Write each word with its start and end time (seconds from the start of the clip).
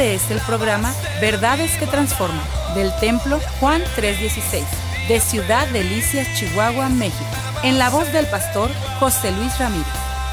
Este 0.00 0.14
es 0.14 0.30
el 0.30 0.40
programa 0.46 0.94
Verdades 1.20 1.76
que 1.76 1.86
Transforman 1.86 2.40
del 2.74 2.90
Templo 3.00 3.38
Juan 3.60 3.82
316 3.96 4.64
de 5.08 5.20
Ciudad 5.20 5.68
Delicias, 5.68 6.26
Chihuahua, 6.38 6.88
México, 6.88 7.28
en 7.62 7.78
la 7.78 7.90
voz 7.90 8.10
del 8.10 8.24
pastor 8.28 8.70
José 8.98 9.30
Luis 9.30 9.58
Ramírez. 9.58 9.84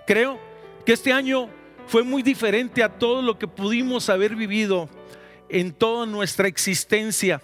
Creo 0.08 0.40
que 0.84 0.94
este 0.94 1.14
año 1.14 1.48
fue 1.86 2.02
muy 2.02 2.24
diferente 2.24 2.82
a 2.82 2.90
todo 2.90 3.22
lo 3.22 3.38
que 3.38 3.48
pudimos 3.48 4.10
haber 4.10 4.36
vivido 4.36 4.90
en 5.48 5.74
toda 5.74 6.08
nuestra 6.08 6.48
existencia. 6.48 7.40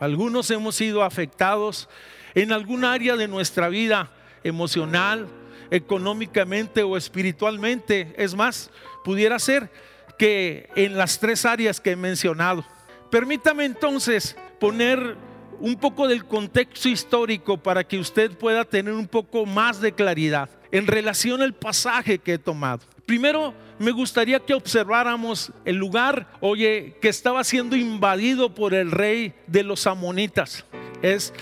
Algunos 0.00 0.50
hemos 0.50 0.74
sido 0.74 1.04
afectados 1.04 1.88
en 2.34 2.50
algún 2.50 2.84
área 2.84 3.14
de 3.14 3.28
nuestra 3.28 3.68
vida 3.68 4.10
emocional, 4.42 5.28
económicamente 5.70 6.82
o 6.82 6.96
espiritualmente. 6.96 8.12
Es 8.16 8.34
más, 8.34 8.72
pudiera 9.04 9.38
ser 9.38 9.70
que 10.20 10.68
en 10.76 10.98
las 10.98 11.18
tres 11.18 11.46
áreas 11.46 11.80
que 11.80 11.92
he 11.92 11.96
mencionado. 11.96 12.62
Permítame 13.10 13.64
entonces 13.64 14.36
poner 14.58 15.16
un 15.60 15.76
poco 15.76 16.06
del 16.08 16.26
contexto 16.26 16.90
histórico 16.90 17.56
para 17.56 17.84
que 17.84 17.98
usted 17.98 18.36
pueda 18.36 18.66
tener 18.66 18.92
un 18.92 19.08
poco 19.08 19.46
más 19.46 19.80
de 19.80 19.92
claridad 19.92 20.50
en 20.72 20.86
relación 20.86 21.40
al 21.40 21.54
pasaje 21.54 22.18
que 22.18 22.34
he 22.34 22.38
tomado. 22.38 22.82
Primero, 23.06 23.54
me 23.78 23.92
gustaría 23.92 24.40
que 24.40 24.52
observáramos 24.52 25.52
el 25.64 25.76
lugar, 25.76 26.26
oye, 26.40 26.98
que 27.00 27.08
estaba 27.08 27.42
siendo 27.42 27.74
invadido 27.74 28.54
por 28.54 28.74
el 28.74 28.90
rey 28.90 29.32
de 29.46 29.62
los 29.62 29.86
amonitas. 29.86 30.66
Es 31.00 31.32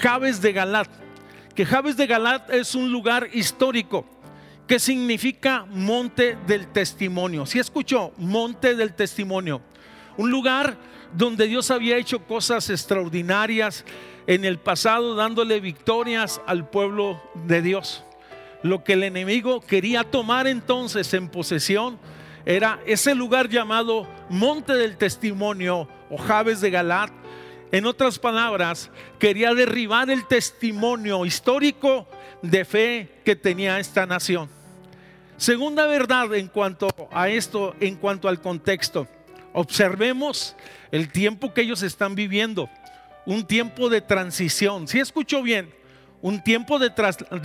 Jabes 0.00 0.40
de 0.40 0.52
Galat. 0.52 0.88
Que 1.56 1.66
Jabes 1.66 1.96
de 1.96 2.06
Galat 2.06 2.50
es 2.50 2.76
un 2.76 2.92
lugar 2.92 3.30
histórico 3.32 4.06
que 4.68 4.78
significa 4.78 5.64
monte 5.70 6.36
del 6.46 6.68
testimonio. 6.68 7.46
Si 7.46 7.58
escuchó, 7.58 8.12
monte 8.18 8.74
del 8.74 8.92
testimonio. 8.92 9.62
Un 10.18 10.30
lugar 10.30 10.76
donde 11.14 11.46
Dios 11.46 11.70
había 11.70 11.96
hecho 11.96 12.24
cosas 12.26 12.68
extraordinarias 12.68 13.86
en 14.26 14.44
el 14.44 14.58
pasado, 14.58 15.14
dándole 15.14 15.60
victorias 15.60 16.42
al 16.46 16.68
pueblo 16.68 17.20
de 17.46 17.62
Dios. 17.62 18.04
Lo 18.62 18.84
que 18.84 18.92
el 18.92 19.04
enemigo 19.04 19.62
quería 19.62 20.04
tomar 20.04 20.46
entonces 20.46 21.14
en 21.14 21.30
posesión 21.30 21.98
era 22.44 22.78
ese 22.84 23.14
lugar 23.14 23.48
llamado 23.48 24.06
Monte 24.28 24.74
del 24.74 24.98
Testimonio 24.98 25.88
o 26.10 26.18
Javes 26.18 26.60
de 26.60 26.70
Galat. 26.70 27.10
En 27.72 27.86
otras 27.86 28.18
palabras, 28.18 28.90
quería 29.18 29.54
derribar 29.54 30.10
el 30.10 30.26
testimonio 30.26 31.24
histórico 31.24 32.06
de 32.42 32.64
fe 32.66 33.08
que 33.24 33.34
tenía 33.34 33.78
esta 33.78 34.04
nación. 34.04 34.57
Segunda 35.38 35.86
verdad 35.86 36.34
en 36.34 36.48
cuanto 36.48 36.88
a 37.12 37.28
esto, 37.28 37.76
en 37.78 37.94
cuanto 37.94 38.28
al 38.28 38.40
contexto. 38.40 39.06
Observemos 39.52 40.56
el 40.90 41.12
tiempo 41.12 41.54
que 41.54 41.60
ellos 41.60 41.84
están 41.84 42.16
viviendo, 42.16 42.68
un 43.24 43.46
tiempo 43.46 43.88
de 43.88 44.00
transición. 44.00 44.88
Si 44.88 44.98
escucho 44.98 45.40
bien, 45.40 45.72
un 46.22 46.42
tiempo 46.42 46.80
de, 46.80 46.90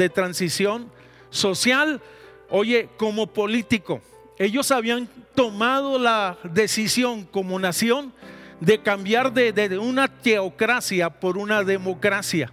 transición 0.10 0.92
social, 1.30 2.02
oye, 2.50 2.90
como 2.98 3.28
político. 3.28 4.02
Ellos 4.40 4.72
habían 4.72 5.08
tomado 5.36 6.00
la 6.00 6.40
decisión 6.44 7.26
como 7.26 7.60
nación 7.60 8.12
de 8.60 8.82
cambiar 8.82 9.32
de, 9.34 9.78
una 9.78 10.08
teocracia 10.08 11.12
por 11.12 11.38
una 11.38 11.64
democracia. 11.64 12.52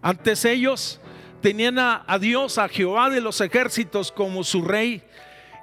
Antes 0.00 0.44
ellos 0.44 1.00
tenían 1.40 1.78
a, 1.78 2.18
Dios, 2.20 2.58
a 2.58 2.68
Jehová 2.68 3.10
de 3.10 3.20
los 3.20 3.40
ejércitos 3.40 4.12
como 4.12 4.44
su 4.44 4.62
rey 4.62 5.02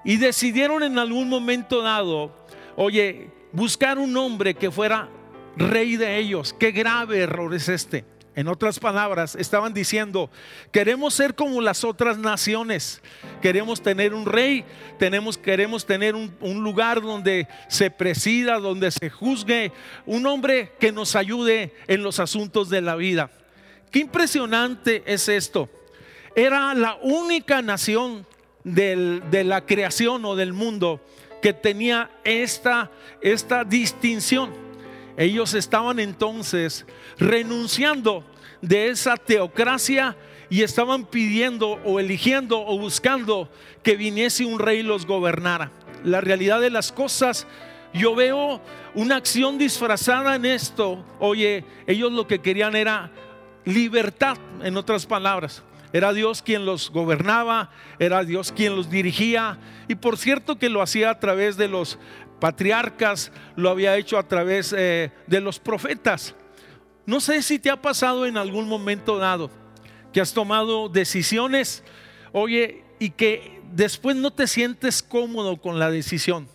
y 0.03 0.18
decidieron 0.18 0.84
en 0.84 1.00
algún 1.00 1.30
momento 1.30 1.81
dado, 1.81 2.31
oye, 2.75 3.31
buscar 3.52 3.97
un 3.97 4.16
hombre 4.18 4.53
que 4.53 4.72
fuera 4.72 5.09
rey 5.58 5.96
de 5.96 6.18
ellos. 6.18 6.53
Qué 6.53 6.72
grave 6.72 7.19
error 7.19 7.53
es 7.53 7.69
este. 7.69 8.06
En 8.36 8.50
otras 8.50 8.80
palabras, 8.80 9.36
estaban 9.36 9.74
diciendo, 9.74 10.30
queremos 10.74 11.13
ser 11.13 11.36
como 11.36 11.62
las 11.62 11.86
otras 11.86 12.18
naciones, 12.18 13.02
queremos 13.42 13.81
tener 13.81 14.13
un 14.13 14.25
rey, 14.25 14.66
tenemos, 15.00 15.38
queremos 15.38 15.86
tener 15.86 16.16
un, 16.16 16.34
lugar 16.42 17.02
donde 17.02 17.47
se 17.69 17.90
presida, 17.90 18.59
donde 18.59 18.92
se 18.92 19.09
juzgue, 19.09 19.72
un 20.06 20.28
hombre 20.28 20.74
que 20.81 20.92
nos 20.92 21.16
ayude 21.16 21.74
en 21.88 22.03
los 22.03 22.19
asuntos 22.19 22.69
de 22.69 22.81
la 22.81 22.97
vida. 22.97 23.31
Qué 23.91 24.00
impresionante 24.00 25.03
es 25.06 25.29
esto. 25.29 25.69
Era 26.35 26.74
la 26.74 26.98
única 27.01 27.62
nación 27.62 28.25
de 28.63 29.44
la 29.45 29.65
creación 29.65 30.25
o 30.25 30.36
del 30.36 30.54
mundo 30.54 31.01
que 31.42 31.54
tenía 31.54 32.09
esta, 32.24 32.89
esta 33.21 33.63
distinción. 33.63 34.51
Ellos 35.18 35.54
estaban 35.54 36.00
entonces 36.00 36.86
renunciando 37.18 38.24
de 38.62 38.89
esa 38.89 39.15
teocracia 39.15 40.18
y 40.50 40.63
estaban 40.63 41.06
pidiendo 41.06 41.80
o 41.86 42.00
eligiendo 42.00 42.59
o 42.65 42.77
buscando 42.77 43.50
que 43.83 43.95
viniese 43.95 44.45
un 44.45 44.59
rey 44.59 44.80
y 44.80 44.83
los 44.83 45.06
gobernara. 45.06 45.71
La 46.04 46.19
realidad 46.19 46.59
de 46.59 46.69
las 46.69 46.92
cosas, 46.92 47.48
yo 47.94 48.15
veo 48.15 48.62
una 48.94 49.15
acción 49.15 49.57
disfrazada 49.57 50.36
en 50.36 50.45
esto. 50.45 51.06
Oye, 51.19 51.63
ellos 51.88 52.12
lo 52.12 52.27
que 52.27 52.39
querían 52.39 52.75
era 52.75 53.12
libertad, 53.65 54.38
en 54.63 54.77
otras 54.77 55.06
palabras. 55.06 55.63
Era 55.94 56.13
Dios 56.13 56.41
quien 56.41 56.65
los 56.65 56.91
gobernaba, 56.91 57.71
era 58.00 58.23
Dios 58.23 58.51
quien 58.51 58.75
los 58.75 58.89
dirigía. 58.89 59.57
Y 59.88 59.95
por 59.95 60.17
cierto 60.17 60.57
que 60.57 60.69
lo 60.69 60.81
hacía 60.81 61.09
a 61.09 61.19
través 61.19 61.57
de 61.57 61.67
los 61.67 61.97
patriarcas, 62.39 63.31
lo 63.56 63.69
había 63.69 63.95
hecho 63.97 64.17
a 64.17 64.27
través 64.27 64.73
eh, 64.77 65.12
de 65.27 65.41
los 65.41 65.59
profetas. 65.59 66.35
No 67.06 67.19
sé 67.19 67.41
si 67.41 67.59
te 67.59 67.69
ha 67.69 67.81
pasado 67.81 68.25
en 68.25 68.38
algún 68.38 68.67
momento 68.67 69.17
dado 69.17 69.50
que 70.11 70.21
has 70.21 70.33
tomado 70.33 70.89
decisiones, 70.89 71.83
oye, 72.31 72.83
y 73.00 73.11
que 73.11 73.61
después 73.73 74.15
no 74.15 74.31
te 74.31 74.47
sientes 74.47 75.03
cómodo 75.03 75.57
con 75.57 75.77
la 75.77 75.91
decisión. 75.91 76.47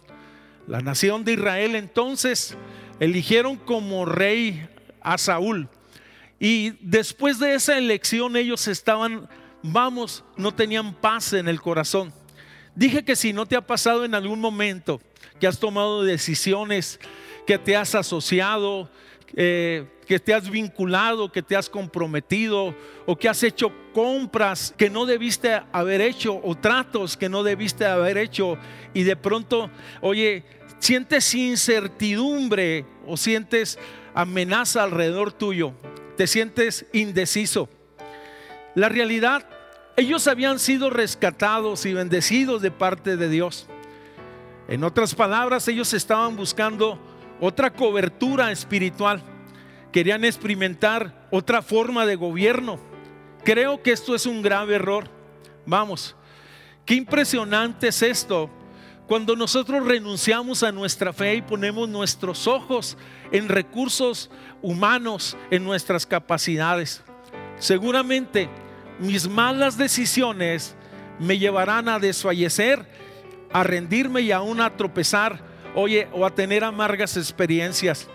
La 0.67 0.81
nación 0.81 1.25
de 1.25 1.33
Israel 1.35 1.75
entonces 1.75 2.57
eligieron 3.01 3.57
como 3.57 4.05
rey 4.05 4.69
a 5.03 5.19
Saúl. 5.19 5.69
Y 6.41 6.71
después 6.81 7.39
de 7.39 7.55
esa 7.55 7.77
elección 7.77 8.35
ellos 8.35 8.67
estaban, 8.67 9.29
vamos, 9.63 10.25
no 10.39 10.53
tenían 10.53 10.95
paz 10.95 11.35
en 11.35 11.47
el 11.47 11.61
corazón. 11.61 12.13
Dije 12.75 13.05
que 13.05 13.15
si 13.15 13.35
no 13.35 13.45
te 13.45 13.57
ha 13.57 13.67
pasado 13.67 14.07
en 14.07 14.15
algún 14.15 14.41
momento 14.41 15.03
que 15.39 15.47
has 15.47 15.59
tomado 15.59 16.03
decisiones, 16.03 16.99
que 17.47 17.59
te 17.59 17.77
has 17.77 17.95
asociado, 17.95 18.91
eh, 19.37 19.87
que 20.07 20.19
te 20.19 20.35
has 20.35 20.49
vinculado, 20.49 21.31
que 21.31 21.43
te 21.43 21.57
has 21.57 21.69
comprometido 21.69 22.75
o 23.07 23.17
que 23.17 23.29
has 23.29 23.43
hecho 23.43 23.71
compras 23.93 24.75
que 24.77 24.89
no 24.89 25.07
debiste 25.07 25.61
haber 25.73 26.01
hecho 26.01 26.41
o 26.43 26.57
tratos 26.57 27.17
que 27.17 27.29
no 27.29 27.43
debiste 27.43 27.85
haber 27.85 28.19
hecho 28.19 28.57
y 28.95 29.03
de 29.03 29.15
pronto, 29.15 29.71
oye, 30.01 30.43
sientes 30.79 31.35
incertidumbre 31.35 32.87
o 33.07 33.17
sientes 33.17 33.79
amenaza 34.15 34.83
alrededor 34.83 35.33
tuyo, 35.33 35.75
te 36.21 36.27
sientes 36.27 36.85
indeciso. 36.93 37.71
La 38.75 38.91
realidad, 38.91 39.49
ellos 39.97 40.27
habían 40.27 40.59
sido 40.59 40.91
rescatados 40.91 41.87
y 41.87 41.95
bendecidos 41.95 42.61
de 42.61 42.71
parte 42.71 43.17
de 43.17 43.31
Dios. 43.31 43.67
En 44.69 44.85
otras 44.85 45.15
palabras, 45.15 45.67
ellos 45.67 45.95
estaban 45.95 46.37
buscando 46.37 46.99
otra 47.41 47.73
cobertura 47.73 48.53
espiritual. 48.53 49.23
Querían 49.93 50.27
experimentar 50.27 51.27
otra 51.31 51.63
forma 51.63 52.05
de 52.05 52.17
gobierno. 52.17 52.79
Creo 53.43 53.83
que 53.83 53.93
esto 53.93 54.15
es 54.15 54.27
un 54.27 54.43
grave 54.43 54.75
error. 54.75 55.09
Vamos, 55.65 56.15
qué 56.85 56.97
impresionante 56.97 57.89
es 57.89 58.03
esto 58.03 58.51
cuando 59.11 59.35
nosotros 59.35 59.85
renunciamos 59.85 60.63
a 60.63 60.71
nuestra 60.71 61.13
fe 61.13 61.35
y 61.35 61.43
ponemos 61.43 61.89
nuestros 61.89 62.47
ojos 62.47 62.97
en 63.33 63.49
recursos 63.49 64.31
humanos, 64.63 65.37
en 65.51 65.65
nuestras 65.65 66.07
capacidades. 66.07 67.03
Seguramente 67.59 68.49
mis 69.01 69.29
malas 69.29 69.77
decisiones 69.77 70.77
me 71.19 71.39
llevarán 71.39 71.89
a 71.89 71.99
desfallecer, 71.99 72.87
a 73.53 73.65
rendirme 73.65 74.21
y 74.21 74.31
aún 74.31 74.61
a 74.61 74.77
tropezar 74.77 75.43
oye, 75.75 76.07
o 76.13 76.25
a 76.25 76.33
tener 76.33 76.63
amargas 76.63 77.17
experiencias. 77.17 78.09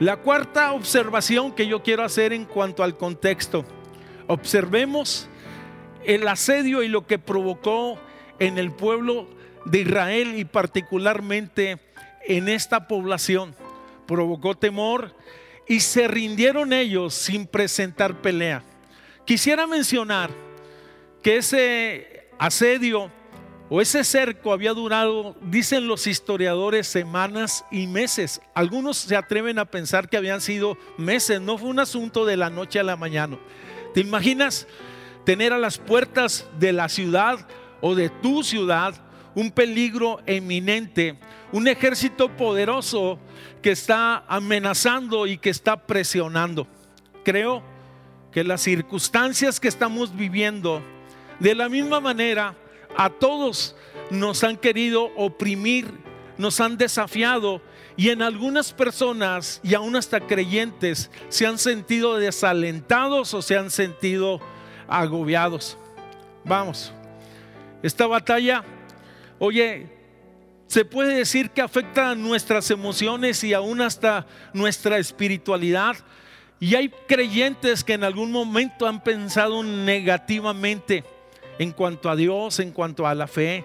La 0.00 0.16
cuarta 0.16 0.72
observación 0.72 1.52
que 1.52 1.68
yo 1.68 1.84
quiero 1.84 2.02
hacer 2.02 2.32
en 2.32 2.46
cuanto 2.46 2.82
al 2.82 2.96
contexto, 2.96 3.64
observemos 4.26 5.28
el 6.04 6.26
asedio 6.26 6.82
y 6.82 6.88
lo 6.88 7.06
que 7.06 7.20
provocó 7.20 7.96
en 8.40 8.58
el 8.58 8.72
pueblo 8.72 9.35
de 9.66 9.80
Israel 9.80 10.38
y 10.38 10.44
particularmente 10.44 11.78
en 12.26 12.48
esta 12.48 12.88
población. 12.88 13.54
Provocó 14.06 14.56
temor 14.56 15.14
y 15.68 15.80
se 15.80 16.08
rindieron 16.08 16.72
ellos 16.72 17.14
sin 17.14 17.46
presentar 17.46 18.22
pelea. 18.22 18.62
Quisiera 19.24 19.66
mencionar 19.66 20.30
que 21.22 21.38
ese 21.38 22.28
asedio 22.38 23.10
o 23.68 23.80
ese 23.80 24.04
cerco 24.04 24.52
había 24.52 24.72
durado, 24.72 25.34
dicen 25.42 25.88
los 25.88 26.06
historiadores, 26.06 26.86
semanas 26.86 27.64
y 27.72 27.88
meses. 27.88 28.40
Algunos 28.54 28.96
se 28.96 29.16
atreven 29.16 29.58
a 29.58 29.64
pensar 29.64 30.08
que 30.08 30.16
habían 30.16 30.40
sido 30.40 30.78
meses, 30.96 31.40
no 31.40 31.58
fue 31.58 31.70
un 31.70 31.80
asunto 31.80 32.24
de 32.24 32.36
la 32.36 32.48
noche 32.48 32.78
a 32.78 32.84
la 32.84 32.94
mañana. 32.94 33.38
¿Te 33.92 34.00
imaginas 34.00 34.68
tener 35.24 35.52
a 35.52 35.58
las 35.58 35.78
puertas 35.78 36.46
de 36.60 36.72
la 36.72 36.88
ciudad 36.88 37.48
o 37.80 37.96
de 37.96 38.08
tu 38.08 38.44
ciudad 38.44 38.94
un 39.36 39.52
peligro 39.52 40.20
eminente, 40.26 41.16
un 41.52 41.68
ejército 41.68 42.28
poderoso 42.36 43.20
que 43.62 43.70
está 43.70 44.24
amenazando 44.26 45.28
y 45.28 45.38
que 45.38 45.50
está 45.50 45.86
presionando? 45.86 46.66
Creo 47.22 47.62
que 48.32 48.42
las 48.42 48.62
circunstancias 48.62 49.60
que 49.60 49.68
estamos 49.68 50.16
viviendo, 50.16 50.82
de 51.38 51.54
la 51.54 51.68
misma 51.68 52.00
manera, 52.00 52.56
a 52.96 53.10
todos 53.10 53.76
nos 54.10 54.42
han 54.42 54.56
querido 54.56 55.12
oprimir, 55.16 55.86
nos 56.38 56.60
han 56.60 56.76
desafiado 56.76 57.60
y 57.96 58.10
en 58.10 58.22
algunas 58.22 58.72
personas 58.72 59.60
y 59.62 59.74
aún 59.74 59.96
hasta 59.96 60.20
creyentes 60.20 61.10
se 61.28 61.46
han 61.46 61.58
sentido 61.58 62.16
desalentados 62.16 63.32
o 63.34 63.42
se 63.42 63.56
han 63.56 63.70
sentido 63.70 64.40
agobiados. 64.88 65.76
Vamos, 66.44 66.92
esta 67.82 68.06
batalla, 68.06 68.64
oye, 69.38 69.88
se 70.66 70.84
puede 70.84 71.14
decir 71.14 71.50
que 71.50 71.62
afecta 71.62 72.10
a 72.10 72.14
nuestras 72.14 72.70
emociones 72.70 73.42
y 73.44 73.54
aún 73.54 73.80
hasta 73.80 74.26
nuestra 74.52 74.98
espiritualidad. 74.98 75.96
Y 76.58 76.74
hay 76.74 76.88
creyentes 77.06 77.84
que 77.84 77.92
en 77.92 78.04
algún 78.04 78.32
momento 78.32 78.86
han 78.86 79.02
pensado 79.02 79.62
negativamente 79.62 81.04
en 81.58 81.72
cuanto 81.72 82.10
a 82.10 82.16
Dios, 82.16 82.58
en 82.58 82.72
cuanto 82.72 83.06
a 83.06 83.14
la 83.14 83.26
fe. 83.26 83.64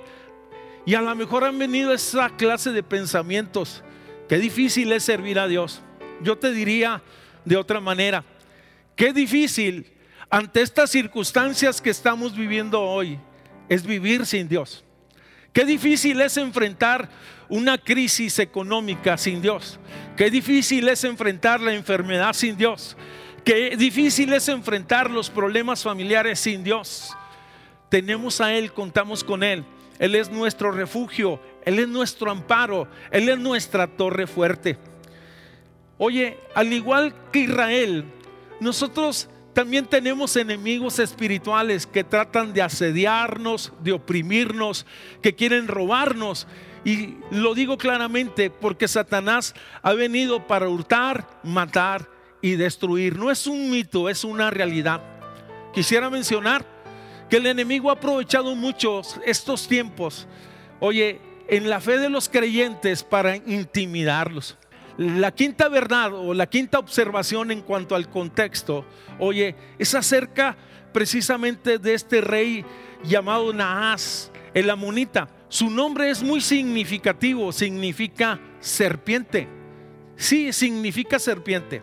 Y 0.85 0.93
a 0.95 1.01
lo 1.01 1.15
mejor 1.15 1.43
han 1.43 1.57
venido 1.57 1.93
esa 1.93 2.29
clase 2.29 2.71
de 2.71 2.83
pensamientos. 2.83 3.83
Qué 4.27 4.37
difícil 4.37 4.91
es 4.91 5.03
servir 5.03 5.39
a 5.39 5.47
Dios. 5.47 5.81
Yo 6.21 6.37
te 6.37 6.51
diría 6.51 7.01
de 7.45 7.57
otra 7.57 7.79
manera, 7.79 8.23
qué 8.95 9.11
difícil 9.11 9.91
ante 10.29 10.61
estas 10.61 10.91
circunstancias 10.91 11.81
que 11.81 11.89
estamos 11.89 12.35
viviendo 12.35 12.79
hoy 12.81 13.19
es 13.67 13.85
vivir 13.85 14.25
sin 14.25 14.47
Dios. 14.47 14.83
Qué 15.53 15.65
difícil 15.65 16.21
es 16.21 16.37
enfrentar 16.37 17.09
una 17.49 17.77
crisis 17.77 18.39
económica 18.39 19.17
sin 19.17 19.41
Dios. 19.41 19.79
Qué 20.15 20.29
difícil 20.29 20.87
es 20.87 21.03
enfrentar 21.03 21.59
la 21.59 21.73
enfermedad 21.73 22.33
sin 22.33 22.55
Dios. 22.55 22.95
Qué 23.43 23.75
difícil 23.75 24.31
es 24.33 24.47
enfrentar 24.47 25.09
los 25.09 25.29
problemas 25.29 25.83
familiares 25.83 26.39
sin 26.39 26.63
Dios 26.63 27.15
tenemos 27.91 28.39
a 28.39 28.53
Él, 28.53 28.71
contamos 28.71 29.21
con 29.21 29.43
Él. 29.43 29.65
Él 29.99 30.15
es 30.15 30.31
nuestro 30.31 30.71
refugio, 30.71 31.41
Él 31.65 31.77
es 31.77 31.89
nuestro 31.89 32.31
amparo, 32.31 32.87
Él 33.11 33.27
es 33.27 33.37
nuestra 33.37 33.85
torre 33.85 34.25
fuerte. 34.27 34.77
Oye, 35.97 36.39
al 36.55 36.71
igual 36.71 37.13
que 37.31 37.39
Israel, 37.39 38.05
nosotros 38.61 39.29
también 39.53 39.85
tenemos 39.85 40.35
enemigos 40.35 40.99
espirituales 40.99 41.85
que 41.85 42.03
tratan 42.03 42.53
de 42.53 42.61
asediarnos, 42.61 43.73
de 43.81 43.91
oprimirnos, 43.91 44.85
que 45.21 45.35
quieren 45.35 45.67
robarnos. 45.67 46.47
Y 46.85 47.17
lo 47.31 47.53
digo 47.53 47.77
claramente 47.77 48.49
porque 48.49 48.87
Satanás 48.87 49.53
ha 49.81 49.93
venido 49.93 50.47
para 50.47 50.69
hurtar, 50.69 51.27
matar 51.43 52.09
y 52.41 52.55
destruir. 52.55 53.17
No 53.17 53.29
es 53.29 53.45
un 53.45 53.69
mito, 53.69 54.09
es 54.09 54.23
una 54.23 54.49
realidad. 54.49 55.01
Quisiera 55.73 56.09
mencionar 56.09 56.65
que 57.29 57.37
el 57.37 57.45
enemigo 57.45 57.89
ha 57.89 57.93
aprovechado 57.93 58.55
mucho 58.55 59.01
estos 59.25 59.67
tiempos, 59.67 60.27
oye, 60.79 61.21
en 61.47 61.69
la 61.69 61.79
fe 61.79 61.97
de 61.97 62.09
los 62.09 62.29
creyentes 62.29 63.03
para 63.03 63.35
intimidarlos. 63.35 64.57
La 64.97 65.31
quinta 65.31 65.69
verdad 65.69 66.13
o 66.13 66.33
la 66.33 66.47
quinta 66.47 66.79
observación 66.79 67.51
en 67.51 67.61
cuanto 67.61 67.95
al 67.95 68.09
contexto, 68.09 68.85
oye, 69.19 69.55
es 69.79 69.95
acerca 69.95 70.57
precisamente 70.91 71.77
de 71.77 71.93
este 71.93 72.21
rey 72.21 72.65
llamado 73.03 73.53
Naas, 73.53 74.31
el 74.53 74.69
amonita. 74.69 75.29
Su 75.49 75.69
nombre 75.69 76.09
es 76.09 76.21
muy 76.21 76.41
significativo, 76.41 77.51
significa 77.51 78.39
serpiente. 78.59 79.47
Sí, 80.15 80.53
significa 80.53 81.19
serpiente. 81.19 81.81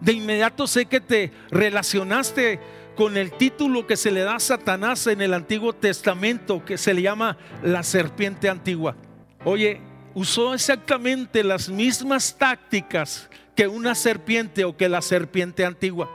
De 0.00 0.12
inmediato 0.12 0.66
sé 0.66 0.86
que 0.86 1.00
te 1.00 1.32
relacionaste 1.50 2.60
con 2.96 3.16
el 3.16 3.32
título 3.32 3.86
que 3.86 3.96
se 3.96 4.10
le 4.10 4.22
da 4.22 4.36
a 4.36 4.40
Satanás 4.40 5.06
en 5.06 5.20
el 5.20 5.34
Antiguo 5.34 5.72
Testamento, 5.72 6.64
que 6.64 6.78
se 6.78 6.94
le 6.94 7.02
llama 7.02 7.36
la 7.62 7.82
serpiente 7.82 8.48
antigua. 8.48 8.96
Oye, 9.44 9.80
usó 10.14 10.54
exactamente 10.54 11.44
las 11.44 11.68
mismas 11.68 12.36
tácticas 12.36 13.28
que 13.54 13.66
una 13.68 13.94
serpiente 13.94 14.64
o 14.64 14.76
que 14.76 14.88
la 14.88 15.02
serpiente 15.02 15.64
antigua. 15.64 16.10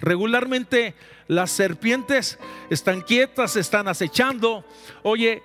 Regularmente 0.00 0.94
las 1.26 1.50
serpientes 1.50 2.38
están 2.70 3.00
quietas, 3.00 3.56
están 3.56 3.88
acechando. 3.88 4.64
Oye, 5.02 5.42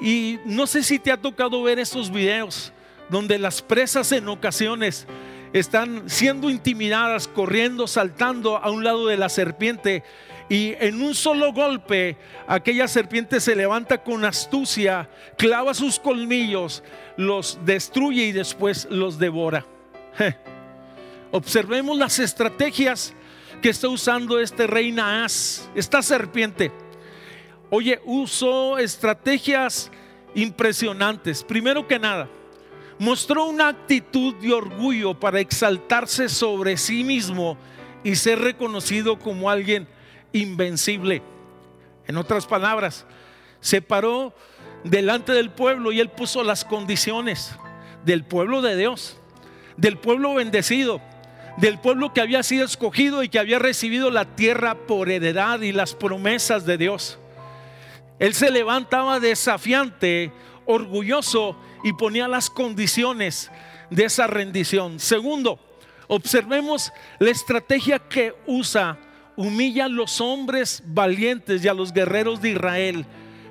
y 0.00 0.38
no 0.44 0.66
sé 0.66 0.82
si 0.82 0.98
te 0.98 1.10
ha 1.10 1.20
tocado 1.20 1.62
ver 1.62 1.78
esos 1.78 2.12
videos 2.12 2.72
donde 3.08 3.38
las 3.38 3.62
presas 3.62 4.12
en 4.12 4.28
ocasiones 4.28 5.06
están 5.52 6.10
siendo 6.10 6.50
intimidadas, 6.50 7.28
corriendo, 7.28 7.86
saltando 7.86 8.56
a 8.56 8.70
un 8.70 8.84
lado 8.84 9.06
de 9.06 9.16
la 9.16 9.28
serpiente. 9.28 10.02
Y 10.48 10.74
en 10.78 11.00
un 11.02 11.14
solo 11.14 11.52
golpe, 11.52 12.16
aquella 12.46 12.86
serpiente 12.86 13.40
se 13.40 13.56
levanta 13.56 14.02
con 14.02 14.24
astucia, 14.24 15.08
clava 15.38 15.72
sus 15.72 15.98
colmillos, 15.98 16.82
los 17.16 17.58
destruye 17.64 18.26
y 18.26 18.32
después 18.32 18.86
los 18.90 19.18
devora. 19.18 19.64
Observemos 21.30 21.96
las 21.96 22.18
estrategias 22.18 23.14
que 23.62 23.70
está 23.70 23.88
usando 23.88 24.38
este 24.38 24.66
rey 24.66 24.92
Naas, 24.92 25.68
esta 25.74 26.02
serpiente. 26.02 26.70
oye, 27.70 28.00
usó 28.04 28.78
estrategias 28.78 29.90
impresionantes. 30.34 31.42
Primero 31.42 31.88
que 31.88 31.98
nada, 31.98 32.28
mostró 32.98 33.46
una 33.46 33.68
actitud 33.68 34.34
de 34.34 34.52
orgullo 34.52 35.18
para 35.18 35.40
exaltarse 35.40 36.28
sobre 36.28 36.76
sí 36.76 37.02
mismo 37.02 37.56
y 38.02 38.16
ser 38.16 38.40
reconocido 38.40 39.18
como 39.18 39.48
alguien 39.48 39.88
invencible. 40.34 41.22
En 42.06 42.18
otras 42.18 42.44
palabras, 42.46 43.06
se 43.60 43.80
paró 43.80 44.34
delante 44.84 45.32
del 45.32 45.50
pueblo 45.50 45.90
y 45.90 46.00
él 46.00 46.10
puso 46.10 46.44
las 46.44 46.66
condiciones 46.66 47.56
del 48.04 48.24
pueblo 48.24 48.60
de 48.60 48.76
Dios, 48.76 49.18
del 49.78 49.96
pueblo 49.96 50.34
bendecido, 50.34 51.00
del 51.56 51.78
pueblo 51.78 52.12
que 52.12 52.20
había 52.20 52.42
sido 52.42 52.66
escogido 52.66 53.22
y 53.22 53.30
que 53.30 53.38
había 53.38 53.58
recibido 53.58 54.10
la 54.10 54.36
tierra 54.36 54.74
por 54.86 55.08
heredad 55.08 55.60
y 55.62 55.72
las 55.72 55.94
promesas 55.94 56.66
de 56.66 56.76
Dios. 56.76 57.18
Él 58.18 58.34
se 58.34 58.50
levantaba 58.50 59.20
desafiante, 59.20 60.32
orgulloso 60.66 61.56
y 61.82 61.92
ponía 61.92 62.28
las 62.28 62.50
condiciones 62.50 63.50
de 63.90 64.04
esa 64.04 64.26
rendición. 64.26 65.00
Segundo, 65.00 65.58
observemos 66.08 66.92
la 67.18 67.30
estrategia 67.30 67.98
que 67.98 68.34
usa. 68.46 68.98
Humilla 69.36 69.86
a 69.86 69.88
los 69.88 70.20
hombres 70.20 70.82
valientes 70.86 71.64
y 71.64 71.68
a 71.68 71.74
los 71.74 71.92
guerreros 71.92 72.40
de 72.40 72.50
Israel 72.50 73.06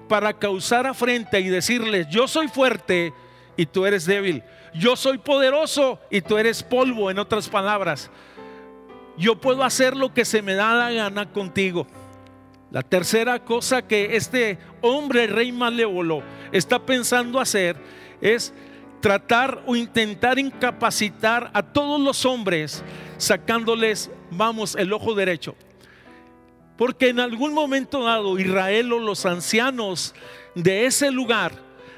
para 0.07 0.33
causar 0.33 0.85
afrenta 0.85 1.39
y 1.39 1.49
decirles, 1.49 2.07
yo 2.09 2.27
soy 2.27 2.47
fuerte 2.47 3.13
y 3.57 3.65
tú 3.65 3.85
eres 3.85 4.05
débil. 4.05 4.43
Yo 4.73 4.95
soy 4.95 5.17
poderoso 5.17 5.99
y 6.09 6.21
tú 6.21 6.37
eres 6.37 6.63
polvo, 6.63 7.11
en 7.11 7.19
otras 7.19 7.47
palabras. 7.47 8.09
Yo 9.17 9.39
puedo 9.39 9.63
hacer 9.63 9.95
lo 9.95 10.13
que 10.13 10.25
se 10.25 10.41
me 10.41 10.55
da 10.55 10.73
la 10.73 10.91
gana 10.91 11.31
contigo. 11.31 11.85
La 12.71 12.81
tercera 12.81 13.43
cosa 13.43 13.83
que 13.83 14.15
este 14.15 14.57
hombre 14.81 15.27
rey 15.27 15.51
malévolo 15.51 16.23
está 16.51 16.79
pensando 16.79 17.39
hacer 17.39 17.77
es 18.19 18.51
tratar 18.99 19.61
o 19.67 19.75
intentar 19.75 20.39
incapacitar 20.39 21.51
a 21.53 21.61
todos 21.61 22.01
los 22.01 22.25
hombres 22.25 22.83
sacándoles, 23.17 24.09
vamos, 24.31 24.75
el 24.75 24.91
ojo 24.91 25.13
derecho. 25.13 25.55
Porque 26.77 27.09
en 27.09 27.19
algún 27.19 27.53
momento 27.53 28.03
dado 28.03 28.39
Israel 28.39 28.93
o 28.93 28.99
los 28.99 29.25
ancianos 29.25 30.15
de 30.55 30.85
ese 30.85 31.11
lugar 31.11 31.53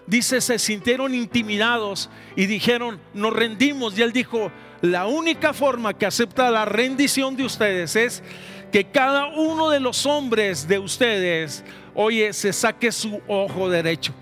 dice, 0.07 0.41
se 0.41 0.59
sintieron 0.59 1.13
intimidados 1.13 2.09
y 2.35 2.45
dijeron, 2.45 2.99
nos 3.13 3.33
rendimos. 3.33 3.97
Y 3.97 4.01
él 4.01 4.11
dijo, 4.11 4.51
la 4.81 5.07
única 5.07 5.53
forma 5.53 5.93
que 5.93 6.05
acepta 6.05 6.51
la 6.51 6.65
rendición 6.65 7.35
de 7.35 7.45
ustedes 7.45 7.95
es 7.95 8.23
que 8.71 8.85
cada 8.85 9.27
uno 9.27 9.69
de 9.69 9.79
los 9.79 10.05
hombres 10.05 10.67
de 10.67 10.79
ustedes, 10.79 11.63
oye, 11.93 12.33
se 12.33 12.51
saque 12.51 12.91
su 12.91 13.21
ojo 13.27 13.69
derecho. 13.69 14.13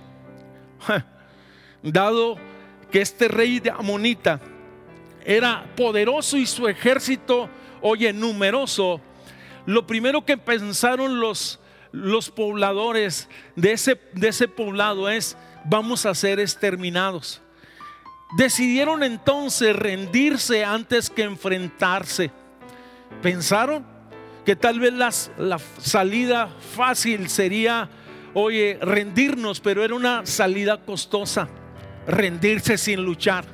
Dado 1.81 2.37
que 2.91 3.01
este 3.01 3.27
rey 3.27 3.59
de 3.59 3.71
Amonita 3.71 4.39
era 5.25 5.65
poderoso 5.75 6.37
y 6.37 6.45
su 6.45 6.67
ejército, 6.67 7.49
oye, 7.81 8.13
numeroso, 8.13 9.01
lo 9.65 9.87
primero 9.87 10.25
que 10.25 10.37
pensaron 10.37 11.19
los, 11.19 11.59
los 11.91 12.29
pobladores 12.29 13.29
de 13.55 13.71
ese, 13.73 13.99
de 14.13 14.29
ese 14.29 14.47
poblado 14.47 15.09
es, 15.09 15.37
vamos 15.65 16.05
a 16.05 16.15
ser 16.15 16.39
exterminados. 16.39 17.41
Decidieron 18.37 19.03
entonces 19.03 19.75
rendirse 19.75 20.65
antes 20.65 21.09
que 21.09 21.23
enfrentarse. 21.23 22.31
Pensaron 23.21 23.85
que 24.43 24.55
tal 24.55 24.79
vez 24.79 24.93
la 24.93 25.59
salida 25.79 26.49
fácil 26.75 27.29
sería, 27.29 27.89
oye, 28.33 28.77
rendirnos, 28.81 29.59
pero 29.59 29.83
era 29.83 29.93
una 29.93 30.25
salida 30.25 30.83
costosa, 30.83 31.47
rendirse 32.07 32.77
sin 32.77 33.03
luchar, 33.03 33.45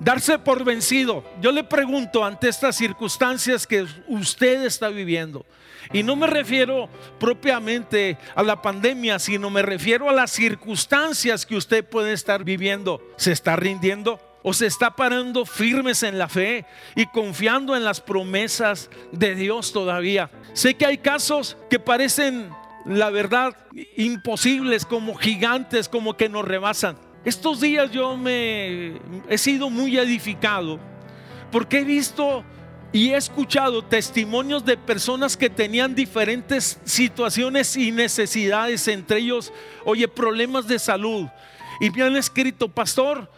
darse 0.00 0.38
por 0.38 0.64
vencido. 0.64 1.22
Yo 1.40 1.52
le 1.52 1.62
pregunto 1.62 2.24
ante 2.24 2.48
estas 2.48 2.76
circunstancias 2.76 3.66
que 3.66 3.86
usted 4.08 4.64
está 4.64 4.88
viviendo, 4.88 5.46
y 5.92 6.02
no 6.02 6.16
me 6.16 6.26
refiero 6.26 6.88
propiamente 7.18 8.16
a 8.34 8.42
la 8.42 8.60
pandemia, 8.62 9.18
sino 9.18 9.50
me 9.50 9.62
refiero 9.62 10.08
a 10.08 10.12
las 10.12 10.30
circunstancias 10.30 11.46
que 11.46 11.56
usted 11.56 11.84
puede 11.84 12.12
estar 12.12 12.44
viviendo. 12.44 13.02
¿Se 13.16 13.32
está 13.32 13.56
rindiendo? 13.56 14.20
¿O 14.42 14.54
se 14.54 14.66
está 14.66 14.96
parando 14.96 15.44
firmes 15.44 16.02
en 16.02 16.18
la 16.18 16.28
fe 16.28 16.64
y 16.94 17.06
confiando 17.06 17.76
en 17.76 17.84
las 17.84 18.00
promesas 18.00 18.88
de 19.12 19.34
Dios 19.34 19.72
todavía? 19.72 20.30
Sé 20.54 20.74
que 20.74 20.86
hay 20.86 20.98
casos 20.98 21.56
que 21.68 21.78
parecen, 21.78 22.50
la 22.86 23.10
verdad, 23.10 23.56
imposibles, 23.96 24.86
como 24.86 25.14
gigantes, 25.16 25.88
como 25.88 26.16
que 26.16 26.28
nos 26.28 26.44
rebasan. 26.44 26.96
Estos 27.24 27.60
días 27.60 27.90
yo 27.90 28.16
me 28.16 28.94
he 29.28 29.36
sido 29.36 29.68
muy 29.68 29.98
edificado 29.98 30.80
porque 31.52 31.80
he 31.80 31.84
visto 31.84 32.42
y 32.92 33.10
he 33.10 33.16
escuchado 33.16 33.84
testimonios 33.84 34.64
de 34.64 34.76
personas 34.76 35.36
que 35.36 35.50
tenían 35.50 35.94
diferentes 35.94 36.80
situaciones 36.84 37.76
y 37.76 37.92
necesidades, 37.92 38.88
entre 38.88 39.18
ellos, 39.18 39.52
oye, 39.84 40.08
problemas 40.08 40.66
de 40.66 40.78
salud. 40.78 41.26
Y 41.80 41.90
me 41.90 42.02
han 42.02 42.16
escrito, 42.16 42.68
pastor, 42.68 43.30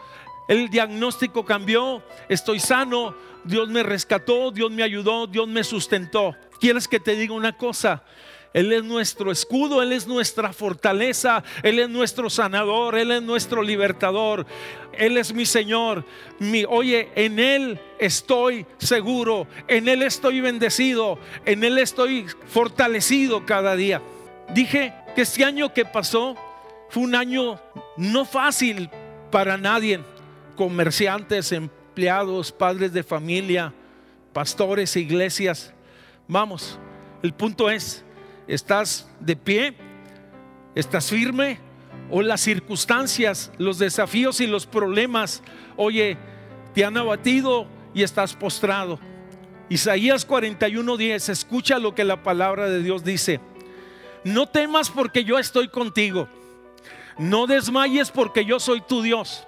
el 0.47 0.69
diagnóstico 0.69 1.45
cambió, 1.45 2.01
estoy 2.29 2.59
sano, 2.59 3.15
Dios 3.43 3.69
me 3.69 3.83
rescató, 3.83 4.49
Dios 4.49 4.71
me 4.71 4.81
ayudó, 4.81 5.27
Dios 5.27 5.47
me 5.47 5.63
sustentó. 5.63 6.35
¿Quieres 6.59 6.87
que 6.87 6.99
te 6.99 7.15
diga 7.15 7.33
una 7.33 7.55
cosa? 7.55 8.03
Él 8.53 8.71
es 8.71 8.83
nuestro 8.83 9.31
escudo, 9.31 9.81
Él 9.81 9.91
es 9.91 10.07
nuestra 10.07 10.53
fortaleza, 10.53 11.43
Él 11.63 11.79
es 11.79 11.89
nuestro 11.89 12.29
sanador, 12.29 12.95
Él 12.95 13.11
es 13.11 13.23
nuestro 13.23 13.63
libertador, 13.63 14.45
Él 14.93 15.17
es 15.17 15.33
mi 15.33 15.45
Señor. 15.45 16.05
Mi, 16.39 16.63
oye, 16.63 17.09
en 17.15 17.39
Él 17.39 17.79
estoy 17.99 18.67
seguro, 18.77 19.47
en 19.67 19.87
Él 19.87 20.03
estoy 20.03 20.39
bendecido, 20.39 21.17
en 21.45 21.63
Él 21.63 21.79
estoy 21.79 22.27
fortalecido 22.47 23.45
cada 23.45 23.75
día. 23.75 24.01
Dije 24.53 24.93
que 25.15 25.23
este 25.23 25.43
año 25.43 25.73
que 25.73 25.85
pasó 25.85 26.35
fue 26.89 27.03
un 27.03 27.15
año 27.15 27.59
no 27.97 28.23
fácil 28.23 28.89
para 29.31 29.57
nadie, 29.57 29.99
comerciantes, 30.55 31.51
empleados, 31.51 32.51
padres 32.51 32.93
de 32.93 33.01
familia, 33.01 33.73
pastores, 34.31 34.95
iglesias. 34.95 35.73
Vamos, 36.27 36.77
el 37.23 37.33
punto 37.33 37.69
es, 37.69 38.05
¿Estás 38.47 39.07
de 39.19 39.35
pie? 39.35 39.75
¿Estás 40.75 41.09
firme? 41.09 41.59
¿O 42.09 42.21
las 42.21 42.41
circunstancias, 42.41 43.51
los 43.57 43.79
desafíos 43.79 44.39
y 44.41 44.47
los 44.47 44.65
problemas, 44.65 45.41
oye, 45.77 46.17
te 46.73 46.83
han 46.83 46.97
abatido 46.97 47.67
y 47.93 48.03
estás 48.03 48.35
postrado? 48.35 48.99
Isaías 49.69 50.27
41:10, 50.27 51.29
escucha 51.29 51.79
lo 51.79 51.95
que 51.95 52.03
la 52.03 52.21
palabra 52.21 52.69
de 52.69 52.83
Dios 52.83 53.03
dice. 53.03 53.39
No 54.23 54.47
temas 54.47 54.89
porque 54.89 55.23
yo 55.23 55.39
estoy 55.39 55.69
contigo. 55.69 56.27
No 57.17 57.47
desmayes 57.47 58.11
porque 58.11 58.45
yo 58.45 58.59
soy 58.59 58.81
tu 58.81 59.01
Dios. 59.01 59.47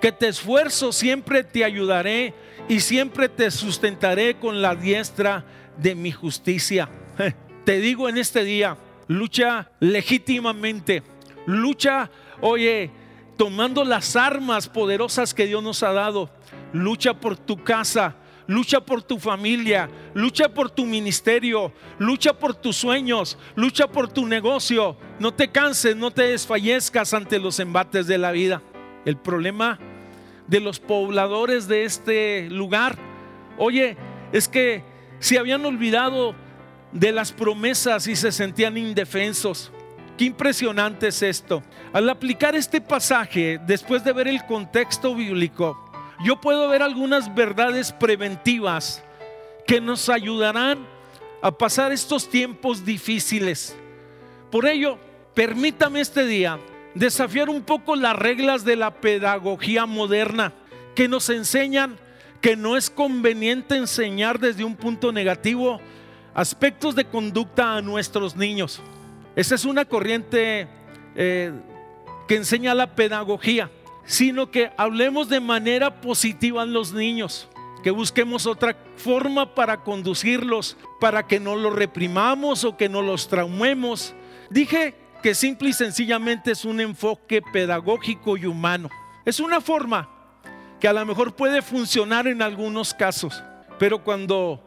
Que 0.00 0.12
te 0.12 0.28
esfuerzo, 0.28 0.92
siempre 0.92 1.42
te 1.42 1.64
ayudaré 1.64 2.34
y 2.68 2.80
siempre 2.80 3.28
te 3.28 3.50
sustentaré 3.50 4.36
con 4.36 4.60
la 4.60 4.74
diestra 4.74 5.44
de 5.78 5.94
mi 5.94 6.12
justicia. 6.12 6.88
te 7.66 7.80
digo 7.80 8.08
en 8.08 8.16
este 8.16 8.44
día, 8.44 8.76
lucha 9.08 9.72
legítimamente, 9.80 11.02
lucha, 11.46 12.08
oye, 12.40 12.92
tomando 13.36 13.84
las 13.84 14.14
armas 14.14 14.68
poderosas 14.68 15.34
que 15.34 15.46
Dios 15.46 15.64
nos 15.64 15.82
ha 15.82 15.92
dado, 15.92 16.30
lucha 16.72 17.14
por 17.14 17.36
tu 17.36 17.64
casa, 17.64 18.14
lucha 18.46 18.78
por 18.80 19.02
tu 19.02 19.18
familia, 19.18 19.90
lucha 20.14 20.48
por 20.48 20.70
tu 20.70 20.86
ministerio, 20.86 21.72
lucha 21.98 22.38
por 22.38 22.54
tus 22.54 22.76
sueños, 22.76 23.36
lucha 23.56 23.88
por 23.88 24.12
tu 24.12 24.26
negocio. 24.26 24.96
No 25.18 25.34
te 25.34 25.48
canses, 25.48 25.96
no 25.96 26.12
te 26.12 26.22
desfallezcas 26.22 27.14
ante 27.14 27.40
los 27.40 27.58
embates 27.58 28.06
de 28.06 28.18
la 28.18 28.30
vida. 28.30 28.62
El 29.04 29.16
problema 29.16 29.80
de 30.46 30.60
los 30.60 30.78
pobladores 30.78 31.66
de 31.66 31.82
este 31.82 32.48
lugar, 32.48 32.96
oye, 33.58 33.96
es 34.32 34.46
que 34.46 34.84
se 35.18 35.36
habían 35.36 35.64
olvidado 35.64 36.45
de 36.98 37.12
las 37.12 37.30
promesas 37.30 38.06
y 38.06 38.16
se 38.16 38.32
sentían 38.32 38.76
indefensos. 38.76 39.70
Qué 40.16 40.24
impresionante 40.24 41.08
es 41.08 41.22
esto. 41.22 41.62
Al 41.92 42.08
aplicar 42.08 42.56
este 42.56 42.80
pasaje, 42.80 43.60
después 43.66 44.02
de 44.02 44.12
ver 44.12 44.28
el 44.28 44.44
contexto 44.46 45.14
bíblico, 45.14 45.78
yo 46.24 46.40
puedo 46.40 46.68
ver 46.68 46.82
algunas 46.82 47.34
verdades 47.34 47.92
preventivas 47.92 49.02
que 49.66 49.80
nos 49.80 50.08
ayudarán 50.08 50.86
a 51.42 51.50
pasar 51.50 51.92
estos 51.92 52.30
tiempos 52.30 52.84
difíciles. 52.84 53.76
Por 54.50 54.66
ello, 54.66 54.98
permítame 55.34 56.00
este 56.00 56.24
día 56.24 56.58
desafiar 56.94 57.50
un 57.50 57.60
poco 57.60 57.94
las 57.94 58.16
reglas 58.16 58.64
de 58.64 58.76
la 58.76 58.90
pedagogía 59.02 59.84
moderna 59.84 60.54
que 60.94 61.08
nos 61.08 61.28
enseñan 61.28 61.98
que 62.40 62.56
no 62.56 62.76
es 62.76 62.88
conveniente 62.88 63.76
enseñar 63.76 64.38
desde 64.38 64.64
un 64.64 64.76
punto 64.76 65.12
negativo, 65.12 65.80
aspectos 66.36 66.94
de 66.94 67.06
conducta 67.06 67.76
a 67.76 67.82
nuestros 67.82 68.36
niños. 68.36 68.82
Esa 69.34 69.54
es 69.54 69.64
una 69.64 69.86
corriente 69.86 70.68
eh, 71.14 71.50
que 72.28 72.36
enseña 72.36 72.74
la 72.74 72.94
pedagogía, 72.94 73.70
sino 74.04 74.50
que 74.50 74.70
hablemos 74.76 75.30
de 75.30 75.40
manera 75.40 76.02
positiva 76.02 76.62
en 76.62 76.74
los 76.74 76.92
niños, 76.92 77.48
que 77.82 77.90
busquemos 77.90 78.46
otra 78.46 78.76
forma 78.96 79.54
para 79.54 79.82
conducirlos, 79.82 80.76
para 81.00 81.26
que 81.26 81.40
no 81.40 81.56
los 81.56 81.74
reprimamos 81.74 82.64
o 82.64 82.76
que 82.76 82.90
no 82.90 83.00
los 83.00 83.28
traumemos. 83.28 84.14
Dije 84.50 84.94
que 85.22 85.34
simple 85.34 85.70
y 85.70 85.72
sencillamente 85.72 86.52
es 86.52 86.66
un 86.66 86.80
enfoque 86.80 87.40
pedagógico 87.40 88.36
y 88.36 88.44
humano. 88.44 88.90
Es 89.24 89.40
una 89.40 89.62
forma 89.62 90.10
que 90.80 90.86
a 90.86 90.92
lo 90.92 91.06
mejor 91.06 91.34
puede 91.34 91.62
funcionar 91.62 92.26
en 92.26 92.42
algunos 92.42 92.92
casos, 92.92 93.42
pero 93.78 94.04
cuando 94.04 94.65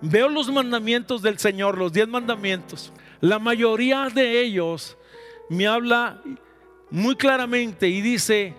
veo 0.00 0.28
los 0.28 0.50
mandamientos 0.50 1.22
del 1.22 1.38
Señor, 1.38 1.78
los 1.78 1.92
diez 1.92 2.08
mandamientos, 2.08 2.92
la 3.20 3.38
mayoría 3.38 4.08
de 4.14 4.40
ellos 4.40 4.96
me 5.48 5.66
habla 5.66 6.22
muy 6.90 7.16
claramente 7.16 7.88
y 7.88 8.00
dice, 8.00 8.54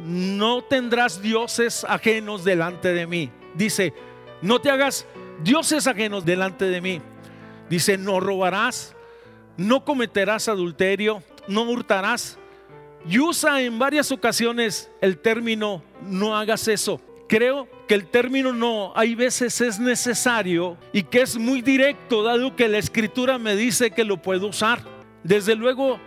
no 0.00 0.62
tendrás 0.62 1.22
dioses 1.22 1.84
ajenos 1.88 2.44
delante 2.44 2.92
de 2.92 3.06
mí. 3.06 3.30
Dice, 3.54 3.94
no 4.40 4.60
te 4.60 4.70
hagas 4.70 5.06
dioses 5.42 5.86
ajenos 5.86 6.24
delante 6.24 6.66
de 6.66 6.80
mí. 6.80 7.00
Dice, 7.68 7.96
no 7.96 8.20
robarás, 8.20 8.94
no 9.56 9.84
cometerás 9.84 10.48
adulterio, 10.48 11.22
no 11.48 11.62
hurtarás. 11.62 12.38
Y 13.08 13.18
usa 13.18 13.62
en 13.62 13.78
varias 13.78 14.12
ocasiones 14.12 14.90
el 15.00 15.18
término, 15.18 15.82
no 16.02 16.36
hagas 16.36 16.68
eso. 16.68 17.00
Creo 17.32 17.66
que 17.88 17.94
el 17.94 18.08
término 18.08 18.52
no 18.52 18.92
hay 18.94 19.14
veces 19.14 19.58
es 19.62 19.80
necesario 19.80 20.76
y 20.92 21.02
que 21.02 21.22
es 21.22 21.38
muy 21.38 21.62
directo, 21.62 22.22
dado 22.22 22.54
que 22.54 22.68
la 22.68 22.76
escritura 22.76 23.38
me 23.38 23.56
dice 23.56 23.90
que 23.90 24.04
lo 24.04 24.20
puedo 24.20 24.48
usar. 24.48 24.82
Desde 25.24 25.54
luego, 25.54 25.98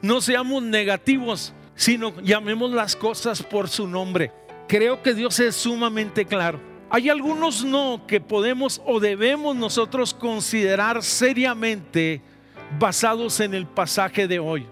no 0.00 0.22
seamos 0.22 0.62
negativos, 0.62 1.52
sino 1.74 2.18
llamemos 2.22 2.70
las 2.70 2.96
cosas 2.96 3.42
por 3.42 3.68
su 3.68 3.86
nombre. 3.86 4.32
Creo 4.68 5.02
que 5.02 5.12
Dios 5.12 5.38
es 5.40 5.54
sumamente 5.54 6.24
claro. 6.24 6.58
Hay 6.88 7.10
algunos 7.10 7.62
no 7.62 8.06
que 8.06 8.22
podemos 8.22 8.80
o 8.86 9.00
debemos 9.00 9.54
nosotros 9.56 10.14
considerar 10.14 11.02
seriamente 11.02 12.22
basados 12.78 13.40
en 13.40 13.52
el 13.52 13.66
pasaje 13.66 14.26
de 14.26 14.38
hoy. 14.38 14.66